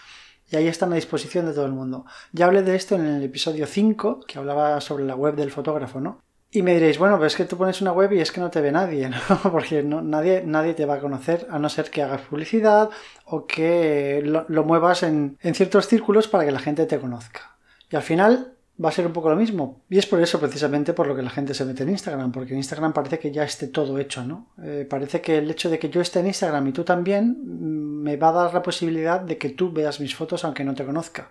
y 0.50 0.56
ahí 0.56 0.68
están 0.68 0.92
a 0.92 0.96
disposición 0.96 1.46
de 1.46 1.52
todo 1.52 1.66
el 1.66 1.72
mundo. 1.72 2.04
Ya 2.32 2.46
hablé 2.46 2.62
de 2.62 2.74
esto 2.74 2.96
en 2.96 3.06
el 3.06 3.22
episodio 3.22 3.66
5, 3.66 4.20
que 4.26 4.38
hablaba 4.38 4.80
sobre 4.80 5.04
la 5.04 5.14
web 5.14 5.36
del 5.36 5.50
fotógrafo, 5.50 6.00
¿no? 6.00 6.20
Y 6.52 6.62
me 6.62 6.74
diréis, 6.74 6.98
bueno, 6.98 7.14
pero 7.14 7.28
es 7.28 7.36
que 7.36 7.44
tú 7.44 7.56
pones 7.56 7.80
una 7.80 7.92
web 7.92 8.12
y 8.12 8.20
es 8.20 8.32
que 8.32 8.40
no 8.40 8.50
te 8.50 8.60
ve 8.60 8.72
nadie, 8.72 9.08
¿no? 9.10 9.18
Porque 9.50 9.84
no, 9.84 10.02
nadie, 10.02 10.42
nadie 10.44 10.74
te 10.74 10.84
va 10.84 10.94
a 10.94 11.00
conocer 11.00 11.46
a 11.48 11.60
no 11.60 11.68
ser 11.68 11.90
que 11.90 12.02
hagas 12.02 12.22
publicidad 12.22 12.90
o 13.24 13.46
que 13.46 14.20
lo, 14.24 14.64
muevas 14.64 15.04
en, 15.04 15.38
en, 15.40 15.54
ciertos 15.54 15.86
círculos 15.86 16.26
para 16.26 16.44
que 16.44 16.50
la 16.50 16.58
gente 16.58 16.86
te 16.86 16.98
conozca. 16.98 17.56
Y 17.88 17.94
al 17.94 18.02
final 18.02 18.54
va 18.82 18.88
a 18.88 18.92
ser 18.92 19.06
un 19.06 19.12
poco 19.12 19.28
lo 19.28 19.36
mismo. 19.36 19.82
Y 19.90 19.98
es 19.98 20.06
por 20.06 20.20
eso 20.20 20.40
precisamente 20.40 20.92
por 20.92 21.06
lo 21.06 21.14
que 21.14 21.22
la 21.22 21.30
gente 21.30 21.54
se 21.54 21.64
mete 21.64 21.82
en 21.82 21.90
Instagram, 21.90 22.32
porque 22.32 22.52
en 22.52 22.58
Instagram 22.58 22.92
parece 22.92 23.18
que 23.18 23.30
ya 23.30 23.44
esté 23.44 23.68
todo 23.68 23.98
hecho, 23.98 24.24
¿no? 24.24 24.48
Eh, 24.62 24.86
parece 24.88 25.20
que 25.20 25.38
el 25.38 25.50
hecho 25.50 25.68
de 25.68 25.78
que 25.78 25.90
yo 25.90 26.00
esté 26.00 26.20
en 26.20 26.28
Instagram 26.28 26.66
y 26.68 26.72
tú 26.72 26.84
también 26.84 27.36
mm, 27.42 28.02
me 28.02 28.16
va 28.16 28.30
a 28.30 28.32
dar 28.32 28.54
la 28.54 28.62
posibilidad 28.62 29.20
de 29.20 29.36
que 29.36 29.50
tú 29.50 29.72
veas 29.72 30.00
mis 30.00 30.14
fotos 30.14 30.44
aunque 30.44 30.64
no 30.64 30.74
te 30.74 30.84
conozca. 30.84 31.30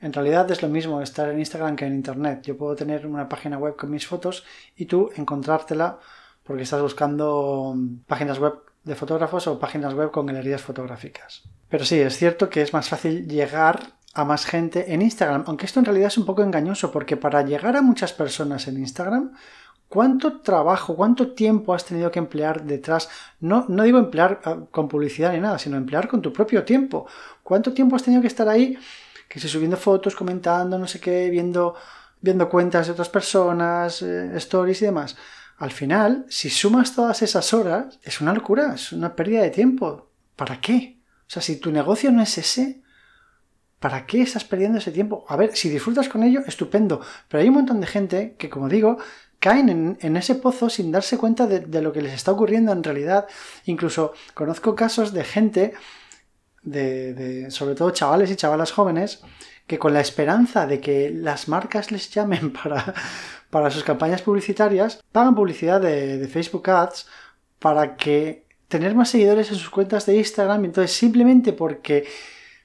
En 0.00 0.12
realidad 0.12 0.48
es 0.52 0.62
lo 0.62 0.68
mismo 0.68 1.02
estar 1.02 1.28
en 1.28 1.40
Instagram 1.40 1.74
que 1.74 1.84
en 1.84 1.94
Internet. 1.94 2.42
Yo 2.42 2.56
puedo 2.56 2.76
tener 2.76 3.06
una 3.06 3.28
página 3.28 3.58
web 3.58 3.74
con 3.74 3.90
mis 3.90 4.06
fotos 4.06 4.44
y 4.76 4.86
tú 4.86 5.10
encontrártela 5.16 5.98
porque 6.44 6.62
estás 6.62 6.80
buscando 6.80 7.76
páginas 8.06 8.38
web 8.38 8.54
de 8.84 8.94
fotógrafos 8.94 9.48
o 9.48 9.58
páginas 9.58 9.94
web 9.94 10.12
con 10.12 10.26
galerías 10.26 10.62
fotográficas. 10.62 11.42
Pero 11.68 11.84
sí, 11.84 12.00
es 12.00 12.16
cierto 12.16 12.48
que 12.48 12.62
es 12.62 12.72
más 12.72 12.88
fácil 12.88 13.26
llegar 13.26 13.97
a 14.14 14.24
más 14.24 14.46
gente 14.46 14.92
en 14.92 15.02
Instagram, 15.02 15.44
aunque 15.46 15.66
esto 15.66 15.78
en 15.78 15.84
realidad 15.84 16.08
es 16.08 16.18
un 16.18 16.26
poco 16.26 16.42
engañoso 16.42 16.90
porque 16.90 17.16
para 17.16 17.42
llegar 17.42 17.76
a 17.76 17.82
muchas 17.82 18.12
personas 18.12 18.66
en 18.66 18.78
Instagram, 18.78 19.32
¿cuánto 19.88 20.40
trabajo, 20.40 20.96
cuánto 20.96 21.32
tiempo 21.32 21.74
has 21.74 21.84
tenido 21.84 22.10
que 22.10 22.18
emplear 22.18 22.64
detrás? 22.64 23.08
No, 23.40 23.66
no 23.68 23.84
digo 23.84 23.98
emplear 23.98 24.40
ah, 24.44 24.58
con 24.70 24.88
publicidad 24.88 25.32
ni 25.32 25.40
nada, 25.40 25.58
sino 25.58 25.76
emplear 25.76 26.08
con 26.08 26.22
tu 26.22 26.32
propio 26.32 26.64
tiempo. 26.64 27.06
¿Cuánto 27.42 27.72
tiempo 27.72 27.96
has 27.96 28.02
tenido 28.02 28.22
que 28.22 28.28
estar 28.28 28.48
ahí 28.48 28.78
que 29.28 29.38
si 29.38 29.48
subiendo 29.48 29.76
fotos, 29.76 30.16
comentando, 30.16 30.78
no 30.78 30.86
sé 30.86 31.00
qué, 31.00 31.28
viendo, 31.30 31.74
viendo 32.20 32.48
cuentas 32.48 32.86
de 32.86 32.92
otras 32.92 33.10
personas, 33.10 34.02
eh, 34.02 34.30
stories 34.36 34.82
y 34.82 34.86
demás. 34.86 35.16
Al 35.58 35.70
final, 35.70 36.24
si 36.28 36.50
sumas 36.50 36.94
todas 36.94 37.20
esas 37.22 37.52
horas, 37.52 37.98
es 38.02 38.20
una 38.20 38.32
locura, 38.32 38.74
es 38.74 38.92
una 38.92 39.14
pérdida 39.14 39.42
de 39.42 39.50
tiempo. 39.50 40.10
¿Para 40.34 40.60
qué? 40.60 40.98
O 41.26 41.30
sea, 41.30 41.42
si 41.42 41.56
tu 41.56 41.70
negocio 41.70 42.10
no 42.10 42.22
es 42.22 42.38
ese, 42.38 42.82
¿para 43.80 44.06
qué 44.06 44.22
estás 44.22 44.44
perdiendo 44.44 44.78
ese 44.78 44.92
tiempo? 44.92 45.24
A 45.28 45.36
ver, 45.36 45.56
si 45.56 45.68
disfrutas 45.68 46.08
con 46.08 46.22
ello, 46.22 46.40
estupendo. 46.46 47.00
Pero 47.28 47.42
hay 47.42 47.48
un 47.48 47.54
montón 47.54 47.80
de 47.80 47.86
gente 47.86 48.34
que, 48.38 48.50
como 48.50 48.68
digo, 48.68 48.98
caen 49.38 49.96
en, 50.00 50.16
ese 50.16 50.34
pozo 50.34 50.68
sin 50.68 50.90
darse 50.90 51.16
cuenta 51.16 51.46
de, 51.46 51.60
de, 51.60 51.82
lo 51.82 51.92
que 51.92 52.02
les 52.02 52.12
está 52.12 52.32
ocurriendo 52.32 52.72
en 52.72 52.82
realidad. 52.82 53.26
Incluso 53.66 54.12
conozco 54.34 54.74
casos 54.74 55.12
de 55.12 55.24
gente 55.24 55.74
de, 56.62 57.50
sobre 57.50 57.74
todo 57.74 57.90
chavales 57.90 58.30
y 58.30 58.36
chavalas 58.36 58.72
jóvenes 58.72 59.22
que 59.66 59.78
con 59.78 59.92
la 59.92 60.00
esperanza 60.00 60.66
de 60.66 60.80
que 60.80 61.10
las 61.10 61.48
marcas 61.48 61.92
les 61.92 62.10
llamen 62.10 62.52
para, 62.62 62.94
para 63.50 63.70
sus 63.70 63.84
campañas 63.84 64.22
publicitarias, 64.22 65.02
pagan 65.12 65.34
publicidad 65.34 65.80
de, 65.80 66.18
de, 66.18 66.28
Facebook 66.28 66.68
Ads 66.68 67.06
para 67.58 67.96
que 67.96 68.46
tener 68.68 68.94
más 68.94 69.10
seguidores 69.10 69.50
en 69.50 69.56
sus 69.56 69.70
cuentas 69.70 70.06
de 70.06 70.16
Instagram. 70.16 70.64
Entonces, 70.64 70.96
simplemente 70.96 71.52
porque 71.52 72.06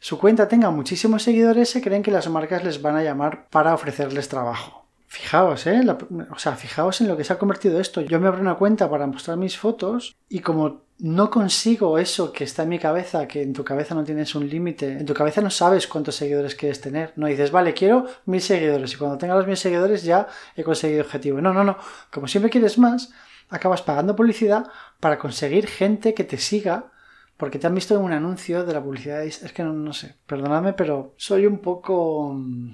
su 0.03 0.19
cuenta 0.19 0.49
tenga 0.49 0.69
muchísimos 0.69 1.23
seguidores, 1.23 1.69
se 1.69 1.81
creen 1.81 2.03
que 2.03 2.11
las 2.11 2.27
marcas 2.27 2.61
les 2.61 2.81
van 2.81 2.97
a 2.97 3.03
llamar 3.03 3.47
para 3.49 3.73
ofrecerles 3.73 4.27
trabajo. 4.27 4.85
Fijaos, 5.07 5.65
¿eh? 5.65 5.81
o 6.29 6.37
sea, 6.37 6.57
fijaos 6.57 6.99
en 6.99 7.07
lo 7.07 7.15
que 7.15 7.23
se 7.23 7.31
ha 7.31 7.39
convertido 7.39 7.79
esto. 7.79 8.01
Yo 8.01 8.19
me 8.19 8.27
abro 8.27 8.41
una 8.41 8.55
cuenta 8.55 8.89
para 8.89 9.07
mostrar 9.07 9.37
mis 9.37 9.57
fotos 9.57 10.13
y 10.27 10.39
como 10.39 10.81
no 10.99 11.29
consigo 11.29 11.97
eso 11.97 12.33
que 12.33 12.43
está 12.43 12.63
en 12.63 12.69
mi 12.69 12.79
cabeza, 12.79 13.29
que 13.29 13.43
en 13.43 13.53
tu 13.53 13.63
cabeza 13.63 13.95
no 13.95 14.03
tienes 14.03 14.35
un 14.35 14.49
límite, 14.49 14.91
en 14.91 15.05
tu 15.05 15.13
cabeza 15.13 15.39
no 15.39 15.49
sabes 15.49 15.87
cuántos 15.87 16.17
seguidores 16.17 16.55
quieres 16.55 16.81
tener. 16.81 17.13
No 17.15 17.27
dices, 17.27 17.51
vale, 17.51 17.73
quiero 17.73 18.05
mil 18.25 18.41
seguidores 18.41 18.91
y 18.91 18.97
cuando 18.97 19.17
tenga 19.17 19.35
los 19.35 19.47
mil 19.47 19.55
seguidores 19.55 20.03
ya 20.03 20.27
he 20.57 20.65
conseguido 20.65 21.03
objetivo. 21.03 21.39
No, 21.39 21.53
no, 21.53 21.63
no. 21.63 21.77
Como 22.11 22.27
siempre 22.27 22.51
quieres 22.51 22.77
más, 22.77 23.13
acabas 23.49 23.81
pagando 23.81 24.17
publicidad 24.17 24.67
para 24.99 25.17
conseguir 25.17 25.65
gente 25.67 26.13
que 26.13 26.25
te 26.25 26.37
siga 26.37 26.91
porque 27.43 27.59
te 27.59 27.67
han 27.67 27.75
visto 27.75 27.93
en 27.93 28.01
un 28.01 28.13
anuncio 28.13 28.63
de 28.63 28.73
la 28.73 28.81
publicidad. 28.81 29.21
Es 29.25 29.51
que 29.51 29.63
no, 29.63 29.73
no 29.73 29.91
sé, 29.91 30.15
perdonadme, 30.25 30.71
pero 30.71 31.13
soy 31.17 31.45
un 31.45 31.57
poco 31.57 32.31
mm, 32.33 32.71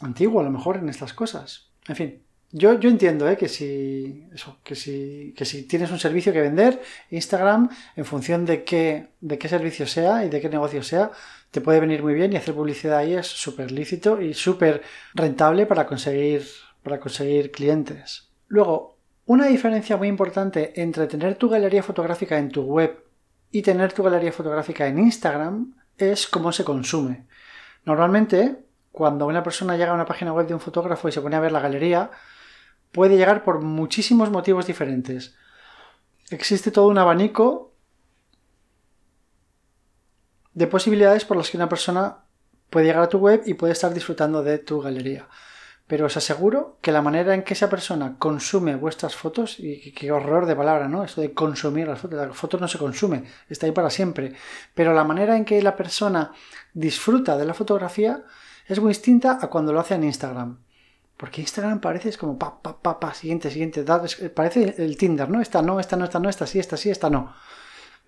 antiguo 0.00 0.40
a 0.40 0.44
lo 0.44 0.50
mejor 0.50 0.78
en 0.78 0.88
estas 0.88 1.12
cosas. 1.12 1.72
En 1.86 1.94
fin, 1.94 2.22
yo, 2.50 2.80
yo 2.80 2.88
entiendo 2.88 3.28
¿eh? 3.28 3.36
que, 3.36 3.50
si, 3.50 4.26
que, 4.64 4.74
si, 4.74 5.34
que 5.36 5.44
si 5.44 5.64
tienes 5.64 5.90
un 5.90 5.98
servicio 5.98 6.32
que 6.32 6.40
vender, 6.40 6.80
Instagram, 7.10 7.68
en 7.96 8.06
función 8.06 8.46
de 8.46 8.64
qué, 8.64 9.08
de 9.20 9.36
qué 9.36 9.46
servicio 9.46 9.86
sea 9.86 10.24
y 10.24 10.30
de 10.30 10.40
qué 10.40 10.48
negocio 10.48 10.82
sea, 10.82 11.10
te 11.50 11.60
puede 11.60 11.78
venir 11.78 12.02
muy 12.02 12.14
bien 12.14 12.32
y 12.32 12.36
hacer 12.36 12.54
publicidad 12.54 12.96
ahí 12.96 13.12
es 13.12 13.26
súper 13.26 13.70
lícito 13.72 14.22
y 14.22 14.32
súper 14.32 14.80
rentable 15.12 15.66
para 15.66 15.84
conseguir, 15.84 16.46
para 16.82 16.98
conseguir 16.98 17.50
clientes. 17.50 18.30
Luego, 18.46 18.96
una 19.26 19.48
diferencia 19.48 19.98
muy 19.98 20.08
importante 20.08 20.80
entre 20.80 21.08
tener 21.08 21.34
tu 21.34 21.50
galería 21.50 21.82
fotográfica 21.82 22.38
en 22.38 22.48
tu 22.48 22.62
web 22.62 23.04
y 23.50 23.62
tener 23.62 23.92
tu 23.92 24.02
galería 24.02 24.32
fotográfica 24.32 24.86
en 24.86 24.98
Instagram 24.98 25.74
es 25.96 26.26
cómo 26.26 26.52
se 26.52 26.64
consume. 26.64 27.26
Normalmente, 27.84 28.64
cuando 28.92 29.26
una 29.26 29.42
persona 29.42 29.76
llega 29.76 29.92
a 29.92 29.94
una 29.94 30.06
página 30.06 30.32
web 30.32 30.46
de 30.46 30.54
un 30.54 30.60
fotógrafo 30.60 31.08
y 31.08 31.12
se 31.12 31.20
pone 31.20 31.36
a 31.36 31.40
ver 31.40 31.52
la 31.52 31.60
galería, 31.60 32.10
puede 32.92 33.16
llegar 33.16 33.44
por 33.44 33.60
muchísimos 33.60 34.30
motivos 34.30 34.66
diferentes. 34.66 35.34
Existe 36.30 36.70
todo 36.70 36.88
un 36.88 36.98
abanico 36.98 37.72
de 40.52 40.66
posibilidades 40.66 41.24
por 41.24 41.36
las 41.36 41.50
que 41.50 41.56
una 41.56 41.68
persona 41.68 42.24
puede 42.70 42.86
llegar 42.86 43.02
a 43.02 43.08
tu 43.08 43.18
web 43.18 43.42
y 43.46 43.54
puede 43.54 43.72
estar 43.72 43.94
disfrutando 43.94 44.42
de 44.42 44.58
tu 44.58 44.80
galería. 44.80 45.28
Pero 45.88 46.06
os 46.06 46.16
aseguro 46.16 46.76
que 46.80 46.92
la 46.92 47.02
manera 47.02 47.34
en 47.34 47.42
que 47.42 47.54
esa 47.54 47.68
persona 47.68 48.16
consume 48.18 48.76
vuestras 48.76 49.16
fotos, 49.16 49.58
y 49.58 49.90
qué 49.92 50.12
horror 50.12 50.46
de 50.46 50.54
palabra, 50.54 50.86
¿no? 50.86 51.02
Esto 51.02 51.20
de 51.20 51.32
consumir 51.32 51.88
las 51.88 51.98
fotos, 51.98 52.18
las 52.28 52.36
fotos 52.36 52.60
no 52.60 52.68
se 52.68 52.78
consume, 52.78 53.24
está 53.48 53.66
ahí 53.66 53.72
para 53.72 53.90
siempre. 53.90 54.34
Pero 54.74 54.94
la 54.94 55.02
manera 55.02 55.36
en 55.36 55.44
que 55.44 55.60
la 55.62 55.74
persona 55.74 56.30
disfruta 56.74 57.36
de 57.36 57.46
la 57.46 57.54
fotografía 57.54 58.22
es 58.68 58.78
muy 58.80 58.90
distinta 58.90 59.38
a 59.40 59.48
cuando 59.48 59.72
lo 59.72 59.80
hace 59.80 59.94
en 59.94 60.04
Instagram. 60.04 60.58
Porque 61.16 61.40
Instagram 61.40 61.80
parece 61.80 62.16
como 62.16 62.38
pa, 62.38 62.62
pa, 62.62 62.80
pa, 62.80 63.00
pa, 63.00 63.12
siguiente, 63.12 63.50
siguiente, 63.50 63.84
parece 64.34 64.76
el 64.78 64.96
Tinder, 64.96 65.28
¿no? 65.28 65.40
Esta 65.40 65.62
no, 65.62 65.80
esta 65.80 65.96
no, 65.96 66.04
esta 66.04 66.20
no, 66.20 66.28
esta 66.28 66.46
sí, 66.46 66.60
esta 66.60 66.76
sí, 66.76 66.90
esta 66.90 67.10
no. 67.10 67.34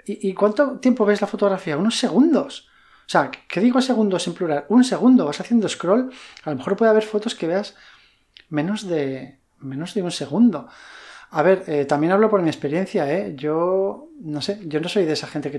¿Y, 0.06 0.32
cuánto 0.34 0.78
tiempo 0.78 1.04
ves 1.04 1.20
la 1.20 1.26
fotografía? 1.26 1.76
Unos 1.76 1.98
segundos. 1.98 2.69
O 3.10 3.12
sea, 3.12 3.28
¿qué 3.48 3.58
digo 3.58 3.80
segundos 3.80 4.24
en 4.28 4.34
plural? 4.34 4.66
Un 4.68 4.84
segundo, 4.84 5.24
vas 5.24 5.40
haciendo 5.40 5.68
scroll, 5.68 6.12
a 6.44 6.50
lo 6.50 6.56
mejor 6.56 6.76
puede 6.76 6.92
haber 6.92 7.02
fotos 7.02 7.34
que 7.34 7.48
veas 7.48 7.74
menos 8.50 8.86
de, 8.86 9.40
menos 9.58 9.94
de 9.94 10.02
un 10.04 10.12
segundo. 10.12 10.68
A 11.30 11.42
ver, 11.42 11.64
eh, 11.66 11.86
también 11.86 12.12
hablo 12.12 12.30
por 12.30 12.40
mi 12.40 12.48
experiencia, 12.48 13.12
¿eh? 13.12 13.34
Yo, 13.34 14.10
no 14.20 14.40
sé, 14.40 14.60
yo 14.68 14.78
no 14.80 14.88
soy 14.88 15.06
de 15.06 15.14
esa 15.14 15.26
gente 15.26 15.50
que, 15.50 15.58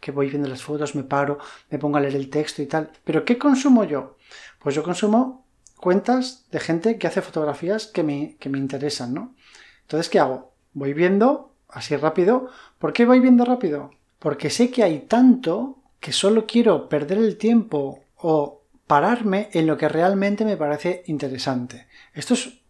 que 0.00 0.10
voy 0.10 0.30
viendo 0.30 0.48
las 0.48 0.64
fotos, 0.64 0.96
me 0.96 1.04
paro, 1.04 1.38
me 1.70 1.78
pongo 1.78 1.96
a 1.96 2.00
leer 2.00 2.16
el 2.16 2.28
texto 2.28 2.60
y 2.60 2.66
tal. 2.66 2.90
Pero 3.04 3.24
¿qué 3.24 3.38
consumo 3.38 3.84
yo? 3.84 4.16
Pues 4.58 4.74
yo 4.74 4.82
consumo 4.82 5.46
cuentas 5.76 6.46
de 6.50 6.58
gente 6.58 6.98
que 6.98 7.06
hace 7.06 7.22
fotografías 7.22 7.86
que 7.86 8.02
me, 8.02 8.34
que 8.40 8.48
me 8.48 8.58
interesan, 8.58 9.14
¿no? 9.14 9.36
Entonces, 9.82 10.08
¿qué 10.08 10.18
hago? 10.18 10.54
Voy 10.72 10.92
viendo 10.92 11.52
así 11.68 11.94
rápido. 11.94 12.50
¿Por 12.80 12.92
qué 12.92 13.06
voy 13.06 13.20
viendo 13.20 13.44
rápido? 13.44 13.92
porque 14.20 14.50
sé 14.50 14.70
que 14.70 14.84
hay 14.84 15.00
tanto 15.00 15.78
que 16.00 16.12
solo 16.12 16.46
quiero 16.46 16.88
perder 16.88 17.18
el 17.18 17.36
tiempo 17.36 18.00
o 18.16 18.62
pararme 18.86 19.50
en 19.52 19.66
lo 19.66 19.76
que 19.76 19.88
realmente 19.88 20.44
me 20.44 20.56
parece 20.56 21.04
interesante. 21.06 21.86
Esto 22.14 22.34
es 22.34 22.60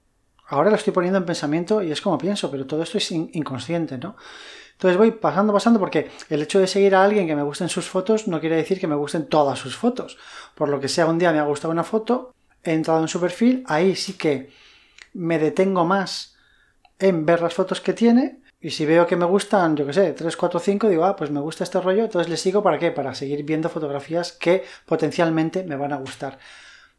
ahora 0.50 0.70
lo 0.70 0.76
estoy 0.76 0.92
poniendo 0.92 1.18
en 1.18 1.24
pensamiento 1.24 1.82
y 1.82 1.90
es 1.90 2.00
como 2.00 2.18
pienso, 2.18 2.50
pero 2.50 2.66
todo 2.66 2.82
esto 2.82 2.98
es 2.98 3.10
inconsciente, 3.12 3.98
¿no? 3.98 4.16
Entonces 4.72 4.96
voy 4.96 5.12
pasando, 5.12 5.52
pasando, 5.52 5.78
porque 5.78 6.10
el 6.28 6.42
hecho 6.42 6.58
de 6.58 6.66
seguir 6.66 6.94
a 6.94 7.04
alguien 7.04 7.26
que 7.26 7.36
me 7.36 7.42
gusten 7.42 7.68
sus 7.68 7.88
fotos 7.88 8.26
no 8.28 8.40
quiere 8.40 8.56
decir 8.56 8.80
que 8.80 8.86
me 8.86 8.94
gusten 8.94 9.26
todas 9.26 9.58
sus 9.58 9.76
fotos. 9.76 10.18
Por 10.54 10.68
lo 10.68 10.80
que 10.80 10.88
sea, 10.88 11.06
un 11.06 11.18
día 11.18 11.32
me 11.32 11.38
ha 11.38 11.44
gustado 11.44 11.70
una 11.70 11.84
foto, 11.84 12.34
he 12.64 12.72
entrado 12.72 13.00
en 13.00 13.08
su 13.08 13.20
perfil, 13.20 13.62
ahí 13.66 13.94
sí 13.94 14.14
que 14.14 14.50
me 15.12 15.38
detengo 15.38 15.84
más 15.84 16.36
en 16.98 17.26
ver 17.26 17.42
las 17.42 17.54
fotos 17.54 17.80
que 17.80 17.92
tiene. 17.92 18.39
Y 18.60 18.70
si 18.70 18.84
veo 18.84 19.06
que 19.06 19.16
me 19.16 19.24
gustan, 19.24 19.76
yo 19.76 19.86
qué 19.86 19.92
sé, 19.92 20.12
3, 20.12 20.36
4, 20.36 20.60
5, 20.60 20.88
digo, 20.88 21.04
ah, 21.04 21.16
pues 21.16 21.30
me 21.30 21.40
gusta 21.40 21.64
este 21.64 21.80
rollo, 21.80 22.04
entonces 22.04 22.28
le 22.28 22.36
sigo 22.36 22.62
para 22.62 22.78
qué? 22.78 22.90
Para 22.90 23.14
seguir 23.14 23.42
viendo 23.44 23.70
fotografías 23.70 24.32
que 24.32 24.64
potencialmente 24.84 25.64
me 25.64 25.76
van 25.76 25.92
a 25.92 25.96
gustar. 25.96 26.38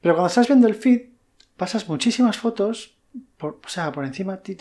Pero 0.01 0.15
cuando 0.15 0.29
estás 0.29 0.47
viendo 0.47 0.67
el 0.67 0.75
feed, 0.75 1.09
pasas 1.57 1.87
muchísimas 1.87 2.37
fotos 2.37 2.95
o 3.39 3.59
sea, 3.67 3.91
por 3.91 4.05
encima, 4.05 4.37
ti, 4.37 4.57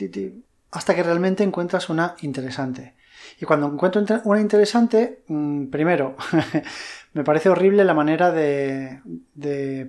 hasta 0.73 0.95
que 0.95 1.03
realmente 1.03 1.45
encuentras 1.45 1.89
una 1.89 2.17
interesante. 2.23 2.95
Y 3.41 3.45
cuando 3.45 3.67
encuentro 3.67 4.03
una 4.25 4.41
interesante, 4.41 5.23
mm, 5.29 5.67
primero, 5.67 6.17
me 7.13 7.25
parece 7.25 7.49
horrible 7.49 7.85
la 7.85 7.95
manera 7.95 8.31
de, 8.33 9.01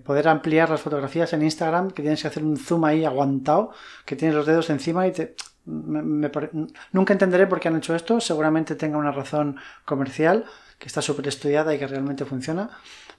poder 0.04 0.28
ampliar 0.28 0.70
las 0.70 0.82
fotografías 0.82 1.32
en 1.34 1.44
Instagram, 1.44 1.92
que 1.92 2.02
tienes 2.02 2.22
que 2.22 2.28
hacer 2.28 2.44
un 2.44 2.58
zoom 2.58 2.86
ahí 2.86 3.06
aguantado, 3.06 3.72
que 4.06 4.16
tienes 4.16 4.36
los 4.36 4.46
dedos 4.46 4.70
encima 4.70 5.08
y 5.08 5.12
te... 5.12 5.36
nunca 5.66 7.14
entenderé 7.14 7.48
por 7.48 7.60
qué 7.60 7.68
han 7.68 7.78
hecho 7.78 7.96
esto, 7.96 8.20
seguramente 8.20 8.76
tenga 8.76 8.98
una 8.98 9.12
razón 9.12 9.58
comercial, 9.86 10.46
que 10.80 10.88
está 10.88 11.02
súper 11.02 11.28
estudiada 11.28 11.74
y 11.74 11.80
que 11.80 11.88
realmente 11.88 12.26
funciona, 12.26 12.70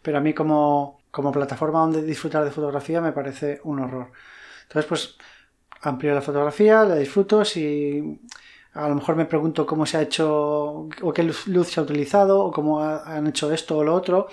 pero 0.03 0.19
a 0.19 0.21
mí 0.21 0.35
como, 0.35 1.01
como 1.11 1.31
plataforma 1.31 1.81
donde 1.81 2.03
disfrutar 2.03 2.45
de 2.45 2.51
fotografía 2.51 3.01
me 3.01 3.13
parece 3.13 3.61
un 3.65 3.81
horror. 3.81 4.11
Entonces, 4.65 4.89
pues 4.89 5.17
amplio 5.83 6.15
la 6.15 6.23
fotografía, 6.23 6.85
la 6.85 6.97
disfruto, 6.97 7.45
si 7.45 8.21
a 8.75 8.89
lo 8.89 8.95
mejor 8.95 9.17
me 9.17 9.27
pregunto 9.27 9.67
cómo 9.67 9.85
se 9.87 9.99
ha 9.99 10.03
hecho 10.03 10.89
o 11.03 11.13
qué 11.13 11.23
luz, 11.23 11.69
se 11.69 11.81
ha 11.81 11.83
utilizado 11.83 12.45
o 12.45 12.51
cómo 12.51 12.83
han 12.83 13.27
hecho 13.27 13.53
esto 13.53 13.79
o 13.79 13.85
lo 13.85 13.95
otro, 13.95 14.29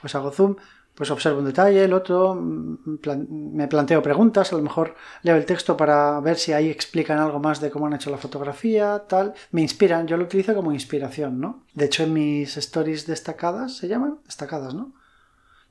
pues 0.00 0.14
hago 0.14 0.30
zoom, 0.32 0.56
pues 1.02 1.10
observo 1.10 1.40
un 1.40 1.46
detalle, 1.46 1.82
el 1.82 1.94
otro, 1.94 2.32
mm, 2.32 3.56
me 3.56 3.66
planteo 3.66 4.00
preguntas, 4.00 4.52
a 4.52 4.56
lo 4.56 4.62
mejor 4.62 4.94
leo 5.22 5.34
el 5.34 5.44
texto 5.44 5.76
para 5.76 6.20
ver 6.20 6.38
si 6.38 6.52
ahí 6.52 6.70
explican 6.70 7.18
algo 7.18 7.40
más 7.40 7.60
de 7.60 7.72
cómo 7.72 7.88
han 7.88 7.94
hecho 7.94 8.08
la 8.08 8.18
fotografía, 8.18 9.02
tal, 9.08 9.34
me 9.50 9.62
inspiran, 9.62 10.06
yo 10.06 10.16
lo 10.16 10.22
utilizo 10.22 10.54
como 10.54 10.70
inspiración, 10.70 11.40
¿no? 11.40 11.64
De 11.74 11.86
hecho 11.86 12.04
en 12.04 12.12
mis 12.12 12.56
stories 12.56 13.04
destacadas, 13.04 13.78
¿se 13.78 13.88
llaman? 13.88 14.20
Destacadas, 14.26 14.74
¿no? 14.74 14.92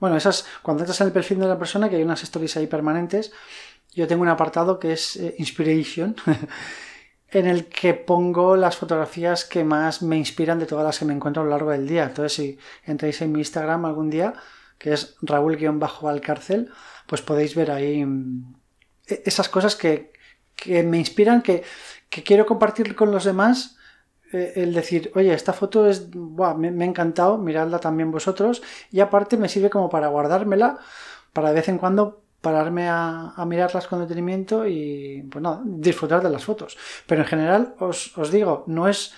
Bueno, 0.01 0.17
esas, 0.17 0.45
cuando 0.61 0.83
entras 0.83 0.99
en 0.99 1.07
el 1.07 1.13
perfil 1.13 1.39
de 1.39 1.47
la 1.47 1.57
persona, 1.57 1.89
que 1.89 1.95
hay 1.95 2.03
unas 2.03 2.23
stories 2.23 2.57
ahí 2.57 2.67
permanentes, 2.67 3.31
yo 3.93 4.09
tengo 4.09 4.23
un 4.23 4.27
apartado 4.27 4.79
que 4.79 4.91
es 4.91 5.15
eh, 5.15 5.33
Inspiration, 5.37 6.13
en 7.29 7.47
el 7.47 7.67
que 7.67 7.93
pongo 7.93 8.57
las 8.57 8.75
fotografías 8.75 9.45
que 9.45 9.63
más 9.63 10.01
me 10.01 10.17
inspiran 10.17 10.59
de 10.59 10.65
todas 10.65 10.83
las 10.83 10.99
que 10.99 11.05
me 11.05 11.13
encuentro 11.13 11.41
a 11.41 11.45
lo 11.45 11.51
largo 11.51 11.71
del 11.71 11.87
día. 11.87 12.03
Entonces, 12.03 12.33
si 12.33 12.59
entráis 12.83 13.21
en 13.21 13.31
mi 13.31 13.39
Instagram 13.39 13.85
algún 13.85 14.09
día, 14.09 14.33
que 14.81 14.93
es 14.93 15.15
Raúl-Alcárcel, 15.21 16.71
pues 17.05 17.21
podéis 17.21 17.53
ver 17.55 17.69
ahí 17.69 18.03
mm, 18.03 18.55
e-, 19.07 19.21
esas 19.25 19.47
cosas 19.47 19.75
que, 19.75 20.11
me 20.67 20.97
inspiran, 20.97 21.41
que, 21.41 21.63
quiero 22.09 22.45
compartir 22.45 22.95
con 22.95 23.11
los 23.11 23.23
demás. 23.23 23.77
Eh, 24.33 24.53
el 24.55 24.73
decir, 24.73 25.11
oye, 25.15 25.33
esta 25.33 25.53
foto 25.53 25.87
es, 25.87 26.15
me, 26.15 26.71
me 26.71 26.83
ha 26.83 26.87
encantado, 26.87 27.37
miradla 27.37 27.79
también 27.79 28.11
vosotros, 28.11 28.63
y 28.89 29.01
aparte 29.01 29.37
me 29.37 29.49
sirve 29.49 29.69
como 29.69 29.89
para 29.89 30.07
guardármela, 30.07 30.79
para 31.33 31.49
de 31.49 31.55
vez 31.55 31.69
en 31.69 31.77
cuando 31.77 32.23
pararme 32.41 32.87
a, 32.89 33.33
mirarlas 33.45 33.87
con 33.87 33.99
detenimiento 33.99 34.67
y 34.67 35.27
pues 35.31 35.43
disfrutar 35.63 36.23
de 36.23 36.29
las 36.31 36.43
fotos. 36.43 36.77
Pero 37.05 37.21
en 37.21 37.27
general 37.27 37.75
os, 37.79 38.31
digo, 38.31 38.63
no 38.67 38.87
es, 38.87 39.13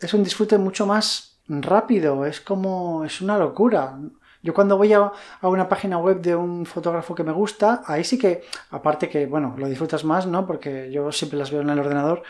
es 0.00 0.12
un 0.14 0.24
disfrute 0.24 0.58
mucho 0.58 0.84
más 0.84 1.40
rápido, 1.46 2.26
es 2.26 2.40
como, 2.40 3.04
es 3.04 3.20
una 3.20 3.38
locura. 3.38 3.96
Yo 4.42 4.54
cuando 4.54 4.76
voy 4.76 4.92
a, 4.92 5.12
una 5.42 5.68
página 5.68 5.98
web 5.98 6.20
de 6.20 6.34
un 6.34 6.64
fotógrafo 6.64 7.14
que 7.14 7.24
me 7.24 7.32
gusta, 7.32 7.82
ahí 7.86 8.04
sí 8.04 8.18
que, 8.18 8.42
aparte 8.70 9.08
que, 9.08 9.26
bueno, 9.26 9.54
lo 9.58 9.68
disfrutas 9.68 10.04
más, 10.04 10.26
¿no? 10.26 10.46
Porque 10.46 10.90
yo 10.90 11.12
siempre 11.12 11.38
las 11.38 11.50
veo 11.50 11.60
en 11.60 11.70
el 11.70 11.78
ordenador 11.78 12.22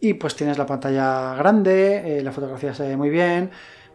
y 0.00 0.14
pues 0.14 0.34
tienes 0.34 0.56
la 0.58 0.66
pantalla 0.66 1.34
grande, 1.34 2.18
eh, 2.18 2.22
la 2.22 2.32
fotografía 2.32 2.74
se 2.74 2.88
ve 2.88 2.96
muy 2.96 3.10
bien, 3.10 3.50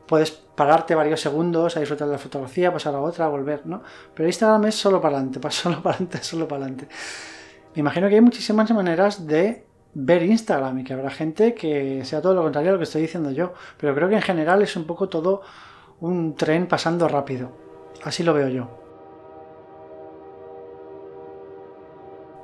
puedes 0.05 0.31
pararte 0.31 0.93
varios 0.93 1.21
segundos 1.21 1.77
a 1.77 1.79
disfrutar 1.79 2.07
de 2.07 2.13
la 2.13 2.19
fotografía, 2.19 2.71
pasar 2.71 2.93
a 2.93 3.01
otra, 3.01 3.27
volver, 3.27 3.65
¿no? 3.65 3.81
Pero 4.13 4.27
Instagram 4.27 4.65
es 4.65 4.75
solo 4.75 5.01
para 5.01 5.17
adelante, 5.17 5.39
solo 5.51 5.81
para 5.81 5.95
adelante, 5.95 6.23
solo 6.23 6.47
para 6.47 6.65
adelante. 6.65 6.87
Me 7.73 7.79
imagino 7.79 8.07
que 8.09 8.15
hay 8.15 8.21
muchísimas 8.21 8.69
maneras 8.71 9.25
de 9.25 9.65
ver 9.93 10.23
Instagram 10.23 10.79
y 10.79 10.83
que 10.83 10.93
habrá 10.93 11.09
gente 11.09 11.53
que 11.53 12.03
sea 12.05 12.21
todo 12.21 12.33
lo 12.33 12.43
contrario 12.43 12.69
a 12.69 12.73
lo 12.73 12.77
que 12.77 12.83
estoy 12.83 13.01
diciendo 13.01 13.31
yo. 13.31 13.53
Pero 13.77 13.95
creo 13.95 14.09
que 14.09 14.15
en 14.15 14.21
general 14.21 14.61
es 14.61 14.75
un 14.75 14.85
poco 14.85 15.09
todo 15.09 15.41
un 16.01 16.35
tren 16.35 16.67
pasando 16.67 17.07
rápido. 17.07 17.51
Así 18.03 18.23
lo 18.23 18.33
veo 18.33 18.49
yo. 18.49 18.81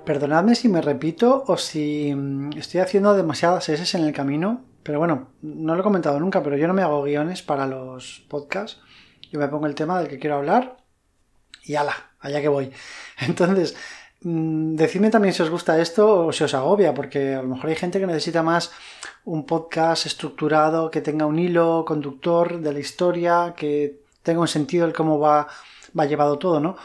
Perdonadme 0.05 0.55
si 0.55 0.69
me 0.69 0.81
repito 0.81 1.43
o 1.47 1.57
si 1.57 2.13
mm, 2.15 2.51
estoy 2.57 2.79
haciendo 2.79 3.13
demasiadas 3.13 3.67
S 3.67 3.97
en 3.97 4.05
el 4.05 4.13
camino, 4.13 4.63
pero 4.83 4.99
bueno, 4.99 5.31
no 5.41 5.75
lo 5.75 5.81
he 5.81 5.83
comentado 5.83 6.17
nunca, 6.19 6.41
pero 6.41 6.55
yo 6.55 6.67
no 6.67 6.73
me 6.73 6.81
hago 6.81 7.03
guiones 7.03 7.41
para 7.41 7.67
los 7.67 8.25
podcasts. 8.29 8.79
Yo 9.29 9.39
me 9.39 9.49
pongo 9.49 9.65
el 9.65 9.75
tema 9.75 9.99
del 9.99 10.07
que 10.07 10.19
quiero 10.19 10.37
hablar 10.37 10.77
y 11.63 11.75
ala, 11.75 11.93
allá 12.21 12.39
que 12.39 12.47
voy. 12.47 12.71
Entonces, 13.19 13.75
decidme 14.21 15.09
también 15.09 15.33
si 15.33 15.43
os 15.43 15.49
gusta 15.49 15.79
esto 15.79 16.27
o 16.27 16.31
si 16.31 16.43
os 16.43 16.53
agobia, 16.53 16.93
porque 16.93 17.35
a 17.35 17.41
lo 17.41 17.49
mejor 17.49 17.69
hay 17.69 17.75
gente 17.75 17.99
que 17.99 18.07
necesita 18.07 18.43
más 18.43 18.71
un 19.25 19.45
podcast 19.45 20.05
estructurado, 20.05 20.89
que 20.89 21.01
tenga 21.01 21.25
un 21.25 21.37
hilo 21.39 21.83
conductor 21.85 22.59
de 22.59 22.73
la 22.73 22.79
historia, 22.79 23.53
que 23.55 24.01
tenga 24.23 24.41
un 24.41 24.47
sentido 24.47 24.85
el 24.85 24.93
cómo 24.93 25.19
va, 25.19 25.47
va 25.97 26.05
llevado 26.05 26.37
todo, 26.37 26.59
¿no? 26.59 26.77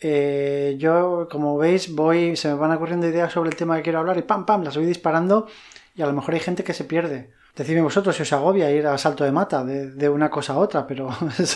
Eh, 0.00 0.76
yo, 0.78 1.28
como 1.30 1.58
veis, 1.58 1.94
voy, 1.94 2.36
se 2.36 2.48
me 2.48 2.54
van 2.54 2.72
ocurriendo 2.72 3.08
ideas 3.08 3.32
sobre 3.32 3.50
el 3.50 3.56
tema 3.56 3.76
que 3.76 3.82
quiero 3.82 3.98
hablar 3.98 4.16
y 4.18 4.22
pam, 4.22 4.46
pam, 4.46 4.62
las 4.62 4.76
voy 4.76 4.86
disparando 4.86 5.48
y 5.96 6.02
a 6.02 6.06
lo 6.06 6.12
mejor 6.12 6.34
hay 6.34 6.40
gente 6.40 6.62
que 6.64 6.74
se 6.74 6.84
pierde. 6.84 7.32
Decidme 7.58 7.80
vosotros 7.82 8.14
si 8.14 8.22
os 8.22 8.32
agobia 8.32 8.70
ir 8.70 8.86
a 8.86 8.96
salto 8.96 9.24
de 9.24 9.32
mata 9.32 9.64
de, 9.64 10.08
una 10.08 10.30
cosa 10.30 10.52
a 10.52 10.58
otra, 10.58 10.86
pero 10.86 11.10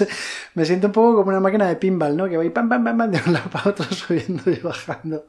me 0.54 0.64
siento 0.64 0.88
un 0.88 0.92
poco 0.92 1.14
como 1.14 1.28
una 1.28 1.38
máquina 1.38 1.68
de 1.68 1.76
pinball, 1.76 2.16
¿no? 2.16 2.28
Que 2.28 2.36
voy 2.36 2.50
pam, 2.50 2.68
pam, 2.68 2.82
pam, 2.82 2.98
pam, 2.98 3.10
de 3.12 3.22
un 3.24 3.32
lado 3.32 3.48
para 3.48 3.70
otro 3.70 3.84
subiendo 3.92 4.50
y 4.50 4.56
bajando. 4.56 5.28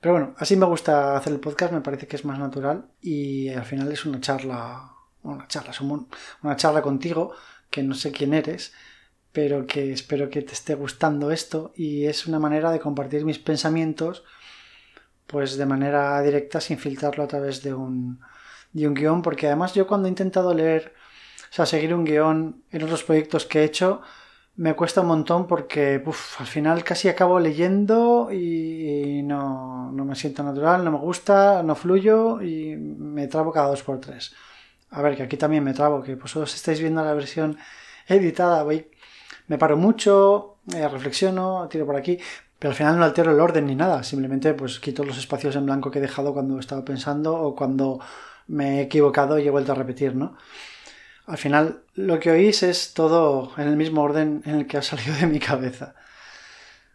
Pero 0.00 0.14
bueno, 0.14 0.34
así 0.38 0.56
me 0.56 0.66
gusta 0.66 1.16
hacer 1.16 1.32
el 1.32 1.38
podcast, 1.38 1.72
me 1.72 1.80
parece 1.80 2.08
que 2.08 2.16
es 2.16 2.24
más 2.24 2.40
natural 2.40 2.86
y 3.00 3.50
al 3.50 3.64
final 3.64 3.92
es 3.92 4.04
una 4.04 4.20
charla, 4.20 4.94
una 5.22 5.46
charla, 5.46 5.70
una 6.42 6.56
charla 6.56 6.82
contigo, 6.82 7.32
que 7.70 7.84
no 7.84 7.94
sé 7.94 8.10
quién 8.10 8.34
eres, 8.34 8.72
pero 9.30 9.64
que 9.64 9.92
espero 9.92 10.28
que 10.28 10.42
te 10.42 10.54
esté 10.54 10.74
gustando 10.74 11.30
esto 11.30 11.72
y 11.76 12.06
es 12.06 12.26
una 12.26 12.40
manera 12.40 12.72
de 12.72 12.80
compartir 12.80 13.24
mis 13.24 13.38
pensamientos 13.38 14.24
pues 15.28 15.56
de 15.56 15.66
manera 15.66 16.20
directa 16.22 16.60
sin 16.60 16.78
filtrarlo 16.78 17.22
a 17.22 17.28
través 17.28 17.62
de 17.62 17.74
un, 17.74 18.18
de 18.72 18.88
un 18.88 18.94
guion, 18.94 19.22
porque 19.22 19.46
además 19.46 19.74
yo 19.74 19.86
cuando 19.86 20.06
he 20.06 20.10
intentado 20.10 20.54
leer, 20.54 20.94
o 21.50 21.54
sea, 21.54 21.66
seguir 21.66 21.94
un 21.94 22.04
guion 22.04 22.62
en 22.70 22.82
otros 22.82 23.04
proyectos 23.04 23.46
que 23.46 23.60
he 23.60 23.64
hecho, 23.64 24.02
me 24.58 24.74
cuesta 24.74 25.02
un 25.02 25.06
montón 25.06 25.46
porque 25.46 26.02
al 26.38 26.46
final 26.46 26.82
casi 26.82 27.08
acabo 27.08 27.38
leyendo 27.38 28.28
y 28.32 29.22
no, 29.22 29.92
no, 29.92 30.04
me 30.04 30.16
siento 30.16 30.42
natural, 30.42 30.84
no 30.84 30.90
me 30.90 30.98
gusta, 30.98 31.62
no 31.62 31.76
fluyo 31.76 32.42
y 32.42 32.74
me 32.76 33.28
trabo 33.28 33.52
cada 33.52 33.68
dos 33.68 33.84
por 33.84 34.00
tres. 34.00 34.34
A 34.90 35.00
ver, 35.00 35.16
que 35.16 35.22
aquí 35.22 35.36
también 35.36 35.62
me 35.62 35.74
trabo, 35.74 36.02
que 36.02 36.16
vosotros 36.16 36.52
estáis 36.56 36.80
viendo 36.80 37.04
la 37.04 37.14
versión 37.14 37.56
editada, 38.08 38.64
voy, 38.64 38.90
me 39.46 39.58
paro 39.58 39.76
mucho, 39.76 40.56
eh, 40.74 40.88
reflexiono, 40.88 41.68
tiro 41.68 41.86
por 41.86 41.94
aquí, 41.94 42.18
pero 42.58 42.70
al 42.70 42.76
final 42.76 42.98
no 42.98 43.04
altero 43.04 43.30
el 43.30 43.38
orden 43.38 43.66
ni 43.66 43.76
nada, 43.76 44.02
simplemente 44.02 44.54
pues 44.54 44.80
quito 44.80 45.04
los 45.04 45.18
espacios 45.18 45.54
en 45.54 45.66
blanco 45.66 45.92
que 45.92 46.00
he 46.00 46.02
dejado 46.02 46.32
cuando 46.32 46.56
he 46.56 46.60
estado 46.60 46.84
pensando 46.84 47.36
o 47.36 47.54
cuando 47.54 48.00
me 48.48 48.78
he 48.78 48.82
equivocado 48.82 49.38
y 49.38 49.46
he 49.46 49.50
vuelto 49.50 49.72
a 49.72 49.76
repetir, 49.76 50.14
¿no? 50.16 50.36
Al 51.26 51.38
final 51.38 51.82
lo 51.94 52.18
que 52.18 52.30
oís 52.30 52.62
es 52.62 52.94
todo 52.94 53.52
en 53.58 53.68
el 53.68 53.76
mismo 53.76 54.02
orden 54.02 54.42
en 54.46 54.56
el 54.56 54.66
que 54.66 54.78
ha 54.78 54.82
salido 54.82 55.14
de 55.14 55.26
mi 55.26 55.38
cabeza. 55.38 55.94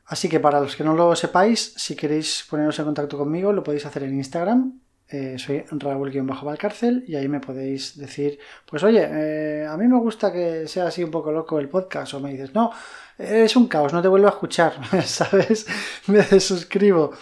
Así 0.05 0.27
que 0.27 0.39
para 0.39 0.59
los 0.59 0.75
que 0.75 0.83
no 0.83 0.95
lo 0.95 1.15
sepáis, 1.15 1.73
si 1.77 1.95
queréis 1.95 2.45
poneros 2.49 2.77
en 2.79 2.85
contacto 2.85 3.17
conmigo, 3.17 3.53
lo 3.53 3.63
podéis 3.63 3.85
hacer 3.85 4.03
en 4.03 4.15
Instagram. 4.15 4.79
Eh, 5.07 5.37
soy 5.37 5.63
Raúl-Valcárcel 5.69 7.03
y 7.07 7.15
ahí 7.15 7.27
me 7.27 7.39
podéis 7.39 7.97
decir, 7.97 8.39
pues 8.65 8.83
oye, 8.83 9.07
eh, 9.11 9.67
a 9.67 9.77
mí 9.77 9.87
me 9.87 9.99
gusta 9.99 10.31
que 10.31 10.67
sea 10.67 10.87
así 10.87 11.03
un 11.03 11.11
poco 11.11 11.31
loco 11.31 11.59
el 11.59 11.69
podcast. 11.69 12.15
O 12.15 12.19
me 12.19 12.31
dices, 12.31 12.53
no, 12.53 12.71
es 13.17 13.55
un 13.55 13.67
caos, 13.67 13.93
no 13.93 14.01
te 14.01 14.07
vuelvo 14.07 14.27
a 14.27 14.31
escuchar, 14.31 14.73
¿sabes? 15.05 15.67
Me 16.07 16.23
desuscribo. 16.23 17.13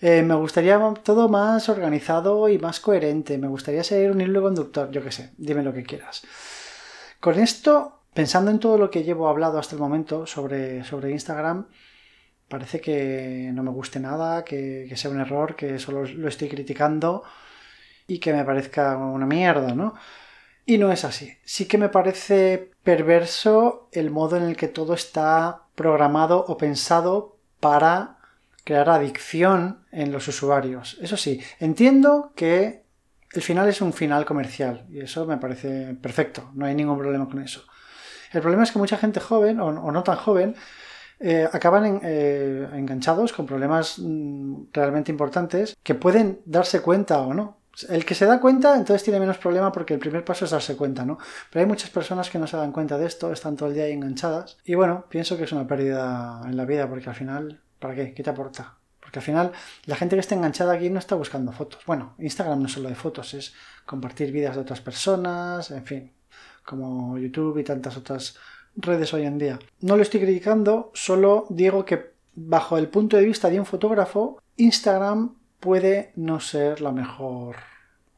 Eh, 0.00 0.22
me 0.22 0.34
gustaría 0.34 0.78
todo 1.02 1.28
más 1.28 1.68
organizado 1.68 2.48
y 2.48 2.58
más 2.58 2.80
coherente. 2.80 3.36
Me 3.38 3.48
gustaría 3.48 3.82
ser 3.82 4.10
un 4.10 4.20
hilo 4.20 4.42
conductor, 4.42 4.90
yo 4.90 5.02
qué 5.02 5.10
sé, 5.10 5.32
dime 5.36 5.62
lo 5.62 5.72
que 5.72 5.82
quieras. 5.82 6.22
Con 7.20 7.38
esto, 7.38 8.02
pensando 8.14 8.50
en 8.50 8.60
todo 8.60 8.78
lo 8.78 8.90
que 8.90 9.02
llevo 9.02 9.28
hablado 9.28 9.58
hasta 9.58 9.74
el 9.74 9.80
momento 9.80 10.26
sobre, 10.26 10.84
sobre 10.84 11.10
Instagram, 11.10 11.66
parece 12.48 12.80
que 12.80 13.50
no 13.52 13.62
me 13.62 13.70
guste 13.70 14.00
nada, 14.00 14.44
que, 14.44 14.90
sea 14.96 15.10
un 15.10 15.20
error, 15.20 15.56
que 15.56 15.78
solo 15.78 16.04
lo 16.04 16.28
estoy 16.28 16.48
criticando 16.48 17.24
y 18.06 18.20
que 18.20 18.32
me 18.32 18.44
parezca 18.44 18.96
una 18.96 19.26
mierda, 19.26 19.74
¿no? 19.74 19.94
Y 20.64 20.78
no 20.78 20.92
es 20.92 21.04
así. 21.04 21.36
Sí 21.44 21.66
que 21.66 21.78
me 21.78 21.88
parece 21.88 22.70
perverso 22.82 23.88
el 23.92 24.10
modo 24.10 24.36
en 24.36 24.44
el 24.44 24.56
que 24.56 24.68
todo 24.68 24.94
está 24.94 25.62
programado 25.74 26.44
o 26.46 26.56
pensado 26.56 27.38
para 27.60 28.17
crear 28.64 28.88
adicción 28.88 29.84
en 29.90 30.12
los 30.12 30.28
usuarios. 30.28 30.98
Eso 31.00 31.16
sí, 31.16 31.40
entiendo 31.58 32.32
que 32.36 32.84
el 33.32 33.42
final 33.42 33.68
es 33.68 33.80
un 33.80 33.92
final 33.92 34.24
comercial 34.24 34.86
y 34.90 35.00
eso 35.00 35.26
me 35.26 35.36
parece 35.36 35.94
perfecto, 35.94 36.50
no 36.54 36.66
hay 36.66 36.74
ningún 36.74 36.98
problema 36.98 37.28
con 37.28 37.40
eso. 37.40 37.62
El 38.32 38.42
problema 38.42 38.64
es 38.64 38.72
que 38.72 38.78
mucha 38.78 38.96
gente 38.96 39.20
joven 39.20 39.60
o, 39.60 39.72
no 39.72 40.02
tan 40.02 40.16
joven 40.16 40.54
eh, 41.20 41.48
acaban 41.50 42.00
eh, 42.02 42.68
enganchados 42.74 43.32
con 43.32 43.46
problemas 43.46 43.98
mm, 43.98 44.64
realmente 44.72 45.10
importantes 45.10 45.76
que 45.82 45.94
pueden 45.94 46.40
darse 46.44 46.80
cuenta 46.80 47.20
o 47.20 47.34
no. 47.34 47.58
El 47.88 48.04
que 48.04 48.14
se 48.14 48.26
da 48.26 48.40
cuenta 48.40 48.76
entonces 48.76 49.04
tiene 49.04 49.20
menos 49.20 49.38
problema 49.38 49.70
porque 49.70 49.94
el 49.94 50.00
primer 50.00 50.24
paso 50.24 50.44
es 50.44 50.50
darse 50.50 50.76
cuenta, 50.76 51.04
¿no? 51.04 51.18
Pero 51.50 51.60
hay 51.60 51.66
muchas 51.66 51.90
personas 51.90 52.28
que 52.28 52.38
no 52.38 52.46
se 52.46 52.56
dan 52.56 52.72
cuenta 52.72 52.98
de 52.98 53.06
esto, 53.06 53.32
están 53.32 53.56
todo 53.56 53.68
el 53.68 53.74
día 53.74 53.84
ahí 53.84 53.92
enganchadas 53.92 54.58
y 54.64 54.74
bueno, 54.74 55.06
pienso 55.08 55.36
que 55.36 55.44
es 55.44 55.52
una 55.52 55.66
pérdida 55.66 56.40
en 56.44 56.56
la 56.56 56.64
vida 56.64 56.88
porque 56.88 57.08
al 57.08 57.14
final, 57.14 57.60
¿para 57.78 57.94
qué? 57.94 58.14
¿Qué 58.14 58.22
te 58.22 58.30
aporta? 58.30 58.76
Porque 59.00 59.20
al 59.20 59.24
final 59.24 59.52
la 59.86 59.96
gente 59.96 60.16
que 60.16 60.20
está 60.20 60.34
enganchada 60.34 60.74
aquí 60.74 60.90
no 60.90 60.98
está 60.98 61.14
buscando 61.14 61.52
fotos. 61.52 61.82
Bueno, 61.86 62.14
Instagram 62.18 62.60
no 62.60 62.66
es 62.66 62.72
solo 62.72 62.88
de 62.88 62.94
fotos, 62.94 63.34
es 63.34 63.54
compartir 63.86 64.32
vidas 64.32 64.54
de 64.56 64.62
otras 64.62 64.80
personas, 64.80 65.70
en 65.70 65.84
fin, 65.84 66.12
como 66.64 67.16
YouTube 67.18 67.58
y 67.58 67.64
tantas 67.64 67.96
otras 67.96 68.36
redes 68.76 69.14
hoy 69.14 69.24
en 69.24 69.38
día. 69.38 69.58
No 69.80 69.96
lo 69.96 70.02
estoy 70.02 70.20
criticando, 70.20 70.90
solo 70.94 71.46
digo 71.48 71.84
que 71.84 72.12
bajo 72.34 72.78
el 72.78 72.88
punto 72.88 73.16
de 73.16 73.24
vista 73.24 73.48
de 73.48 73.58
un 73.58 73.66
fotógrafo, 73.66 74.40
Instagram 74.56 75.36
puede 75.58 76.12
no 76.16 76.38
ser 76.40 76.80
la 76.80 76.92
mejor 76.92 77.56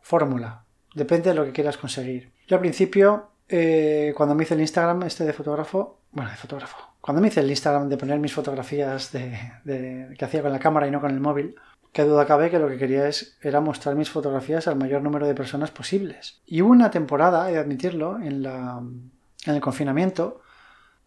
fórmula. 0.03 0.64
Depende 0.94 1.31
de 1.31 1.37
lo 1.37 1.44
que 1.44 1.53
quieras 1.53 1.77
conseguir. 1.79 2.33
Yo 2.46 2.57
al 2.57 2.61
principio, 2.61 3.31
eh, 3.49 4.12
cuando 4.16 4.35
me 4.35 4.42
hice 4.42 4.55
el 4.55 4.61
Instagram 4.61 5.05
este 5.05 5.25
de 5.25 5.33
fotógrafo, 5.33 6.01
bueno, 6.11 6.31
de 6.31 6.37
fotógrafo, 6.37 6.89
cuando 7.11 7.23
me 7.23 7.27
hice 7.27 7.40
el 7.40 7.51
Instagram 7.51 7.88
de 7.88 7.96
poner 7.96 8.20
mis 8.20 8.33
fotografías 8.33 9.11
de, 9.11 10.14
que 10.16 10.25
hacía 10.25 10.42
con 10.42 10.53
la 10.53 10.61
cámara 10.61 10.87
y 10.87 10.92
no 10.92 11.01
con 11.01 11.11
el 11.11 11.18
móvil, 11.18 11.57
qué 11.90 12.05
duda 12.05 12.25
cabe 12.25 12.51
que 12.51 12.61
lo 12.61 12.68
que 12.68 12.79
quería 12.79 13.09
es, 13.09 13.37
era 13.42 13.61
mostrar 13.61 13.96
mis 13.96 14.09
fotografías 14.09 14.68
al 14.68 14.77
mayor 14.77 15.03
número 15.03 15.27
de 15.27 15.35
personas 15.35 15.73
posibles. 15.73 16.40
Y 16.46 16.62
hubo 16.62 16.70
una 16.70 16.92
temporada, 16.92 17.51
he 17.51 17.55
de 17.55 17.59
admitirlo, 17.59 18.20
en, 18.20 18.44
la, 18.44 18.79
en 18.79 19.55
el 19.57 19.61
confinamiento, 19.61 20.40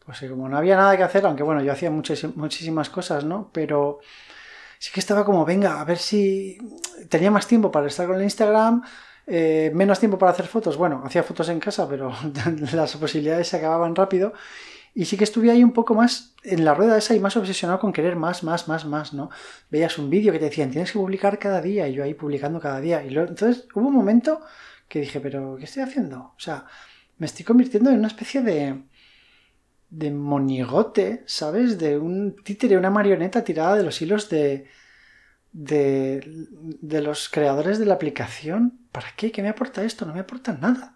pues 0.06 0.20
como 0.30 0.50
no 0.50 0.58
había 0.58 0.76
nada 0.76 0.98
que 0.98 1.04
hacer, 1.04 1.26
aunque 1.26 1.44
bueno, 1.44 1.64
yo 1.64 1.72
hacía 1.72 1.90
muchísimas 1.90 2.90
cosas, 2.90 3.24
¿no? 3.24 3.50
Pero 3.54 4.00
sí 4.80 4.92
que 4.94 5.00
estaba 5.00 5.24
como, 5.24 5.46
venga, 5.46 5.80
a 5.80 5.86
ver 5.86 6.00
si 6.00 6.58
tenía 7.08 7.32
más 7.32 7.48
tiempo 7.48 7.72
para 7.72 7.88
estar 7.88 8.08
con 8.08 8.18
el 8.18 8.24
Instagram, 8.24 8.84
eh, 9.26 9.72
menos 9.74 10.00
tiempo 10.00 10.18
para 10.18 10.34
hacer 10.34 10.48
fotos. 10.48 10.76
Bueno, 10.76 11.02
hacía 11.06 11.24
fotos 11.24 11.48
en 11.48 11.62
casa, 11.62 11.88
pero 11.88 12.12
las 12.74 12.98
posibilidades 12.98 13.48
se 13.48 13.56
acababan 13.56 13.96
rápido. 13.96 14.34
Y 14.96 15.06
sí 15.06 15.18
que 15.18 15.24
estuve 15.24 15.50
ahí 15.50 15.64
un 15.64 15.72
poco 15.72 15.96
más 15.96 16.36
en 16.44 16.64
la 16.66 16.76
rueda 16.76 16.98
esa 16.98 17.16
y 17.16 17.20
más 17.20 17.36
obsesionado 17.36 17.80
con 17.80 17.94
querer 17.94 18.16
más, 18.16 18.44
más, 18.44 18.68
más, 18.68 18.86
más, 18.86 19.14
¿no? 19.14 19.30
Veías 19.72 19.98
un 19.98 20.10
vídeo 20.10 20.32
que 20.32 20.40
te 20.40 20.46
decían, 20.46 20.70
tienes 20.70 20.92
que 20.92 21.00
publicar 21.00 21.40
cada 21.40 21.62
día, 21.62 21.88
y 21.88 21.94
yo 21.94 22.04
ahí 22.04 22.14
publicando 22.14 22.60
cada 22.60 22.80
día. 22.80 23.04
Y 23.04 23.10
luego, 23.10 23.30
entonces 23.30 23.68
hubo 23.74 23.88
un 23.88 23.96
momento 23.96 24.42
que 24.88 25.00
dije, 25.00 25.20
pero 25.20 25.56
¿qué 25.58 25.66
estoy 25.66 25.84
haciendo? 25.84 26.20
O 26.20 26.40
sea, 26.40 26.66
me 27.18 27.26
estoy 27.26 27.44
convirtiendo 27.44 27.90
en 27.90 27.98
una 27.98 28.08
especie 28.08 28.42
de, 28.42 28.84
de 29.90 30.12
monigote, 30.12 31.24
¿sabes? 31.26 31.80
De 31.80 31.98
un 31.98 32.36
títere, 32.44 32.78
una 32.78 32.92
marioneta 32.92 33.44
tirada 33.44 33.76
de 33.76 33.84
los 33.84 34.00
hilos 34.02 34.30
de, 34.30 34.68
de, 35.54 36.48
de 36.82 37.02
los 37.02 37.30
creadores 37.30 37.80
de 37.80 37.86
la 37.86 37.96
aplicación. 37.96 38.80
¿Para 38.92 39.08
qué? 39.16 39.32
¿Qué 39.32 39.42
me 39.42 39.50
aporta 39.50 39.84
esto? 39.84 40.06
No 40.06 40.14
me 40.14 40.20
aporta 40.20 40.54
nada. 40.54 40.96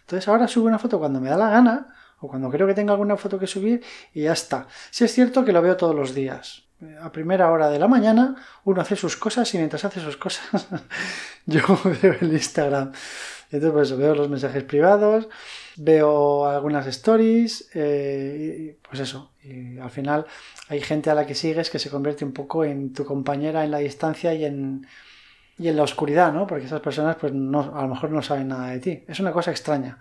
Entonces 0.00 0.26
ahora 0.26 0.48
subo 0.48 0.66
una 0.66 0.78
foto 0.80 0.98
cuando 0.98 1.20
me 1.20 1.28
da 1.28 1.36
la 1.36 1.50
gana 1.50 1.94
o 2.20 2.28
cuando 2.28 2.50
creo 2.50 2.66
que 2.66 2.74
tengo 2.74 2.92
alguna 2.92 3.16
foto 3.16 3.38
que 3.38 3.46
subir 3.46 3.82
y 4.12 4.22
ya 4.22 4.32
está. 4.32 4.66
Si 4.90 5.04
es 5.04 5.12
cierto 5.12 5.44
que 5.44 5.52
lo 5.52 5.62
veo 5.62 5.76
todos 5.76 5.94
los 5.94 6.14
días. 6.14 6.64
A 7.02 7.10
primera 7.10 7.50
hora 7.50 7.70
de 7.70 7.78
la 7.78 7.88
mañana 7.88 8.36
uno 8.64 8.80
hace 8.80 8.94
sus 8.94 9.16
cosas 9.16 9.52
y 9.54 9.58
mientras 9.58 9.84
hace 9.84 10.00
sus 10.00 10.16
cosas 10.16 10.68
yo 11.46 11.60
veo 12.02 12.14
el 12.20 12.32
Instagram. 12.32 12.92
Entonces 13.50 13.72
pues 13.72 13.96
veo 13.96 14.14
los 14.14 14.28
mensajes 14.28 14.62
privados, 14.62 15.28
veo 15.76 16.46
algunas 16.46 16.86
stories, 16.86 17.70
eh, 17.74 18.56
y, 18.58 18.86
pues 18.86 19.00
eso. 19.00 19.32
Y 19.42 19.78
al 19.78 19.90
final 19.90 20.26
hay 20.68 20.80
gente 20.82 21.08
a 21.08 21.14
la 21.14 21.26
que 21.26 21.34
sigues 21.34 21.70
que 21.70 21.78
se 21.78 21.88
convierte 21.88 22.26
un 22.26 22.32
poco 22.32 22.64
en 22.64 22.92
tu 22.92 23.06
compañera 23.06 23.64
en 23.64 23.70
la 23.70 23.78
distancia 23.78 24.34
y 24.34 24.44
en, 24.44 24.86
y 25.58 25.68
en 25.68 25.76
la 25.76 25.82
oscuridad, 25.82 26.32
¿no? 26.32 26.46
Porque 26.46 26.66
esas 26.66 26.80
personas 26.80 27.16
pues 27.16 27.32
no, 27.32 27.72
a 27.74 27.82
lo 27.82 27.88
mejor 27.88 28.10
no 28.10 28.22
saben 28.22 28.48
nada 28.48 28.68
de 28.68 28.78
ti. 28.78 29.04
Es 29.08 29.18
una 29.18 29.32
cosa 29.32 29.50
extraña. 29.50 29.98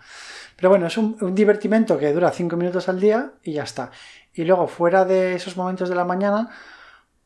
Pero 0.56 0.70
bueno, 0.70 0.88
es 0.88 0.98
un, 0.98 1.34
divertimento 1.34 1.98
que 1.98 2.14
dura 2.14 2.32
5 2.32 2.56
minutos 2.56 2.88
al 2.90 3.00
día 3.00 3.32
y 3.44 3.54
ya 3.54 3.64
está. 3.64 3.92
Y 4.34 4.44
luego 4.44 4.68
fuera 4.68 5.04
de 5.04 5.36
esos 5.36 5.58
momentos 5.58 5.90
de 5.90 5.96
la 5.96 6.06
mañana, 6.06 6.50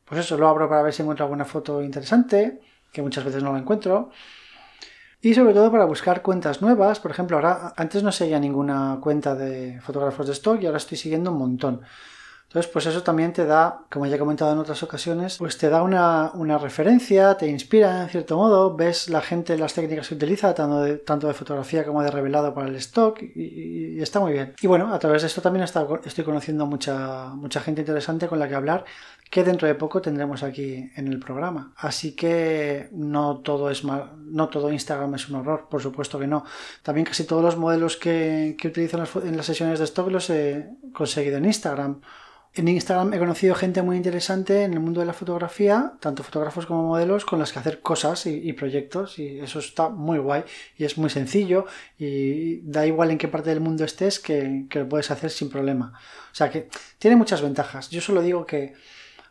pues 0.06 0.22
eso, 0.22 0.38
lo 0.38 0.48
abro 0.48 0.70
para 0.70 0.82
ver 0.82 0.94
si 0.94 1.02
encuentro 1.02 1.26
alguna 1.26 1.46
foto 1.46 1.82
interesante, 1.82 2.62
que 2.92 3.02
muchas 3.02 3.26
veces 3.26 3.44
no 3.44 3.52
la 3.52 3.60
encuentro. 3.60 4.12
Y 5.22 5.34
sobre 5.34 5.54
todo 5.54 5.72
para 5.72 5.86
buscar 5.86 6.22
cuentas 6.22 6.62
nuevas. 6.62 7.00
Por 7.00 7.12
ejemplo, 7.12 7.38
ahora 7.38 7.74
antes 7.76 8.02
no 8.02 8.12
seguía 8.12 8.40
ninguna 8.40 8.98
cuenta 9.02 9.36
de 9.36 9.80
fotógrafos 9.82 10.28
de 10.28 10.34
stock 10.34 10.62
y 10.62 10.66
ahora 10.66 10.78
estoy 10.78 10.98
siguiendo 10.98 11.32
un 11.32 11.38
montón. 11.38 11.82
Entonces, 12.52 12.70
pues 12.70 12.86
eso 12.86 13.02
también 13.02 13.32
te 13.32 13.46
da, 13.46 13.86
como 13.90 14.06
ya 14.08 14.18
he 14.18 14.20
comentado 14.20 14.52
en 14.52 14.60
otras 14.60 14.84
ocasiones, 14.84 15.38
pues 15.38 15.58
te 15.58 15.70
da 15.70 15.84
una, 15.84 16.58
referencia, 16.58 17.38
te 17.38 17.48
inspira 17.48 18.02
en 18.02 18.10
cierto 18.10 18.36
modo, 18.36 18.76
ves 18.76 19.08
la 19.08 19.22
gente, 19.22 19.58
las 19.58 19.74
técnicas 19.74 20.10
que 20.10 20.16
utiliza, 20.16 20.54
tanto 20.54 20.82
de, 20.82 20.98
tanto 20.98 21.28
de 21.28 21.34
fotografía 21.34 21.86
como 21.86 22.04
de 22.04 22.12
revelado 22.12 22.54
para 22.54 22.68
el 22.68 22.76
stock, 22.76 23.22
y, 23.22 24.02
está 24.02 24.20
muy 24.20 24.34
bien. 24.34 24.54
Y 24.62 24.68
bueno, 24.68 24.94
a 24.94 25.00
través 25.00 25.22
de 25.22 25.30
esto 25.30 25.42
también 25.42 25.64
estoy 25.64 26.26
conociendo 26.26 26.66
mucha, 26.66 27.28
mucha 27.36 27.62
gente 27.62 27.84
interesante 27.84 28.28
con 28.28 28.38
la 28.38 28.50
que 28.50 28.56
hablar, 28.56 28.84
que 29.30 29.46
dentro 29.46 29.66
de 29.66 29.76
poco 29.76 30.02
tendremos 30.02 30.44
aquí 30.44 30.92
en 30.98 31.08
el 31.08 31.20
programa. 31.20 31.72
Así 31.78 32.18
que 32.18 32.90
no 32.92 33.38
todo 33.38 33.72
es 33.72 33.86
mal, 33.86 34.12
no 34.26 34.50
todo 34.50 34.74
Instagram 34.74 35.16
es 35.16 35.30
un 35.30 35.38
horror, 35.38 35.70
por 35.70 35.82
supuesto 35.82 36.20
que 36.20 36.28
no. 36.28 36.44
También 36.84 37.06
casi 37.06 37.24
todos 37.24 37.42
los 37.42 37.56
modelos 37.56 37.96
que, 37.96 38.58
que 38.60 38.68
utilizo 38.68 39.02
en 39.24 39.38
las 39.38 39.46
sesiones 39.46 39.80
de 39.80 39.86
stock 39.86 40.12
los 40.12 40.30
he 40.30 40.68
conseguido 40.92 41.38
en 41.38 41.46
Instagram 41.46 42.02
en 42.54 42.68
Instagram 42.68 43.14
he 43.14 43.20
conocido 43.20 43.56
gente 43.56 43.82
muy 43.82 43.96
interesante 43.96 44.64
en 44.64 44.74
el 44.74 44.82
mundo 44.82 45.00
de 45.00 45.06
la 45.06 45.14
fotografía, 45.14 45.94
tanto 46.02 46.22
fotógrafos 46.22 46.66
como 46.66 46.84
modelos, 46.84 47.24
con 47.24 47.40
las 47.40 47.54
que 47.54 47.60
hacer 47.60 47.80
cosas 47.80 48.26
y, 48.26 48.52
proyectos, 48.52 49.20
y 49.20 49.40
eso 49.40 49.60
está 49.60 49.88
muy 49.88 50.20
guay 50.20 50.44
y 50.78 50.84
es 50.84 50.98
muy 50.98 51.10
sencillo 51.10 51.66
y 51.98 52.58
da 52.62 52.86
igual 52.86 53.12
en 53.12 53.18
qué 53.18 53.30
parte 53.30 53.52
del 53.52 53.62
mundo 53.62 53.86
estés 53.86 54.20
que, 54.20 54.68
lo 54.70 54.90
puedes 54.90 55.12
hacer 55.12 55.30
sin 55.30 55.50
problema. 55.50 55.94
O 56.32 56.36
sea 56.36 56.50
que 56.50 56.68
tiene 57.00 57.16
muchas 57.16 57.42
ventajas. 57.42 57.90
Yo 57.90 58.02
solo 58.02 58.22
digo 58.22 58.46
que 58.46 58.74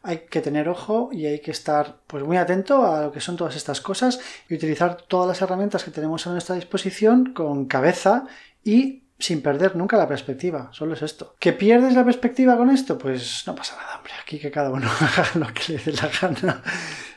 hay 0.02 0.20
que 0.30 0.40
tener 0.40 0.70
ojo 0.70 1.10
y 1.12 1.26
hay 1.26 1.40
que 1.40 1.50
estar 1.50 2.00
pues 2.06 2.24
muy 2.24 2.38
atento 2.38 2.86
a 2.86 3.02
lo 3.02 3.12
que 3.12 3.20
son 3.20 3.36
todas 3.36 3.54
estas 3.54 3.82
cosas 3.82 4.18
y 4.48 4.54
utilizar 4.54 4.96
todas 4.96 5.28
las 5.28 5.42
herramientas 5.42 5.84
que 5.84 5.90
tenemos 5.90 6.26
a 6.26 6.30
nuestra 6.30 6.54
disposición 6.54 7.34
con 7.34 7.66
cabeza 7.66 8.24
y 8.64 9.02
sin 9.20 9.42
perder 9.42 9.76
nunca 9.76 9.96
la 9.96 10.08
perspectiva. 10.08 10.70
Solo 10.72 10.94
es 10.94 11.02
esto. 11.02 11.36
¿Que 11.38 11.52
pierdes 11.52 11.94
la 11.94 12.04
perspectiva 12.04 12.56
con 12.56 12.70
esto? 12.70 12.98
Pues 12.98 13.44
no 13.46 13.54
pasa 13.54 13.76
nada, 13.76 13.98
hombre. 13.98 14.12
Aquí 14.20 14.38
que 14.38 14.50
cada 14.50 14.70
uno 14.70 14.88
haga 15.00 15.28
lo 15.34 15.46
que 15.54 15.74
le 15.74 15.78
dé 15.78 15.92
la 15.92 16.10
gana. 16.20 16.62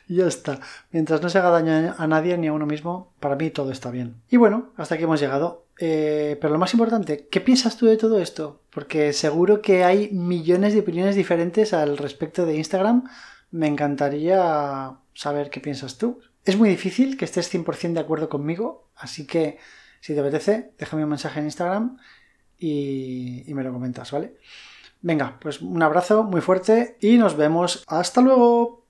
y 0.07 0.17
ya 0.17 0.27
está. 0.27 0.59
Mientras 0.91 1.21
no 1.21 1.29
se 1.29 1.37
haga 1.37 1.49
daño 1.49 1.95
a 1.97 2.07
nadie 2.07 2.37
ni 2.37 2.47
a 2.47 2.53
uno 2.53 2.65
mismo, 2.65 3.13
para 3.19 3.35
mí 3.35 3.49
todo 3.49 3.71
está 3.71 3.89
bien. 3.89 4.21
Y 4.29 4.37
bueno, 4.37 4.73
hasta 4.77 4.95
aquí 4.95 5.05
hemos 5.05 5.19
llegado. 5.19 5.65
Eh, 5.79 6.37
pero 6.39 6.53
lo 6.53 6.59
más 6.59 6.73
importante, 6.73 7.27
¿qué 7.31 7.41
piensas 7.41 7.77
tú 7.77 7.87
de 7.87 7.97
todo 7.97 8.19
esto? 8.19 8.61
Porque 8.69 9.11
seguro 9.13 9.61
que 9.61 9.83
hay 9.83 10.09
millones 10.11 10.73
de 10.73 10.81
opiniones 10.81 11.15
diferentes 11.15 11.73
al 11.73 11.97
respecto 11.97 12.45
de 12.45 12.57
Instagram. 12.57 13.05
Me 13.49 13.67
encantaría 13.67 14.97
saber 15.13 15.49
qué 15.49 15.59
piensas 15.59 15.97
tú. 15.97 16.19
Es 16.45 16.57
muy 16.57 16.69
difícil 16.69 17.17
que 17.17 17.25
estés 17.25 17.53
100% 17.53 17.93
de 17.93 17.99
acuerdo 18.01 18.27
conmigo, 18.29 18.89
así 18.95 19.25
que 19.25 19.57
si 20.03 20.13
te 20.13 20.19
apetece, 20.19 20.73
déjame 20.77 21.05
un 21.05 21.11
mensaje 21.11 21.39
en 21.39 21.45
Instagram 21.45 21.97
y, 22.59 23.49
y 23.49 23.53
me 23.53 23.63
lo 23.63 23.71
comentas, 23.71 24.11
¿vale? 24.11 24.35
Venga, 25.01 25.37
pues 25.39 25.61
un 25.61 25.81
abrazo 25.81 26.23
muy 26.23 26.41
fuerte 26.41 26.97
y 26.99 27.15
nos 27.15 27.37
vemos. 27.37 27.85
Hasta 27.87 28.19
luego. 28.19 28.82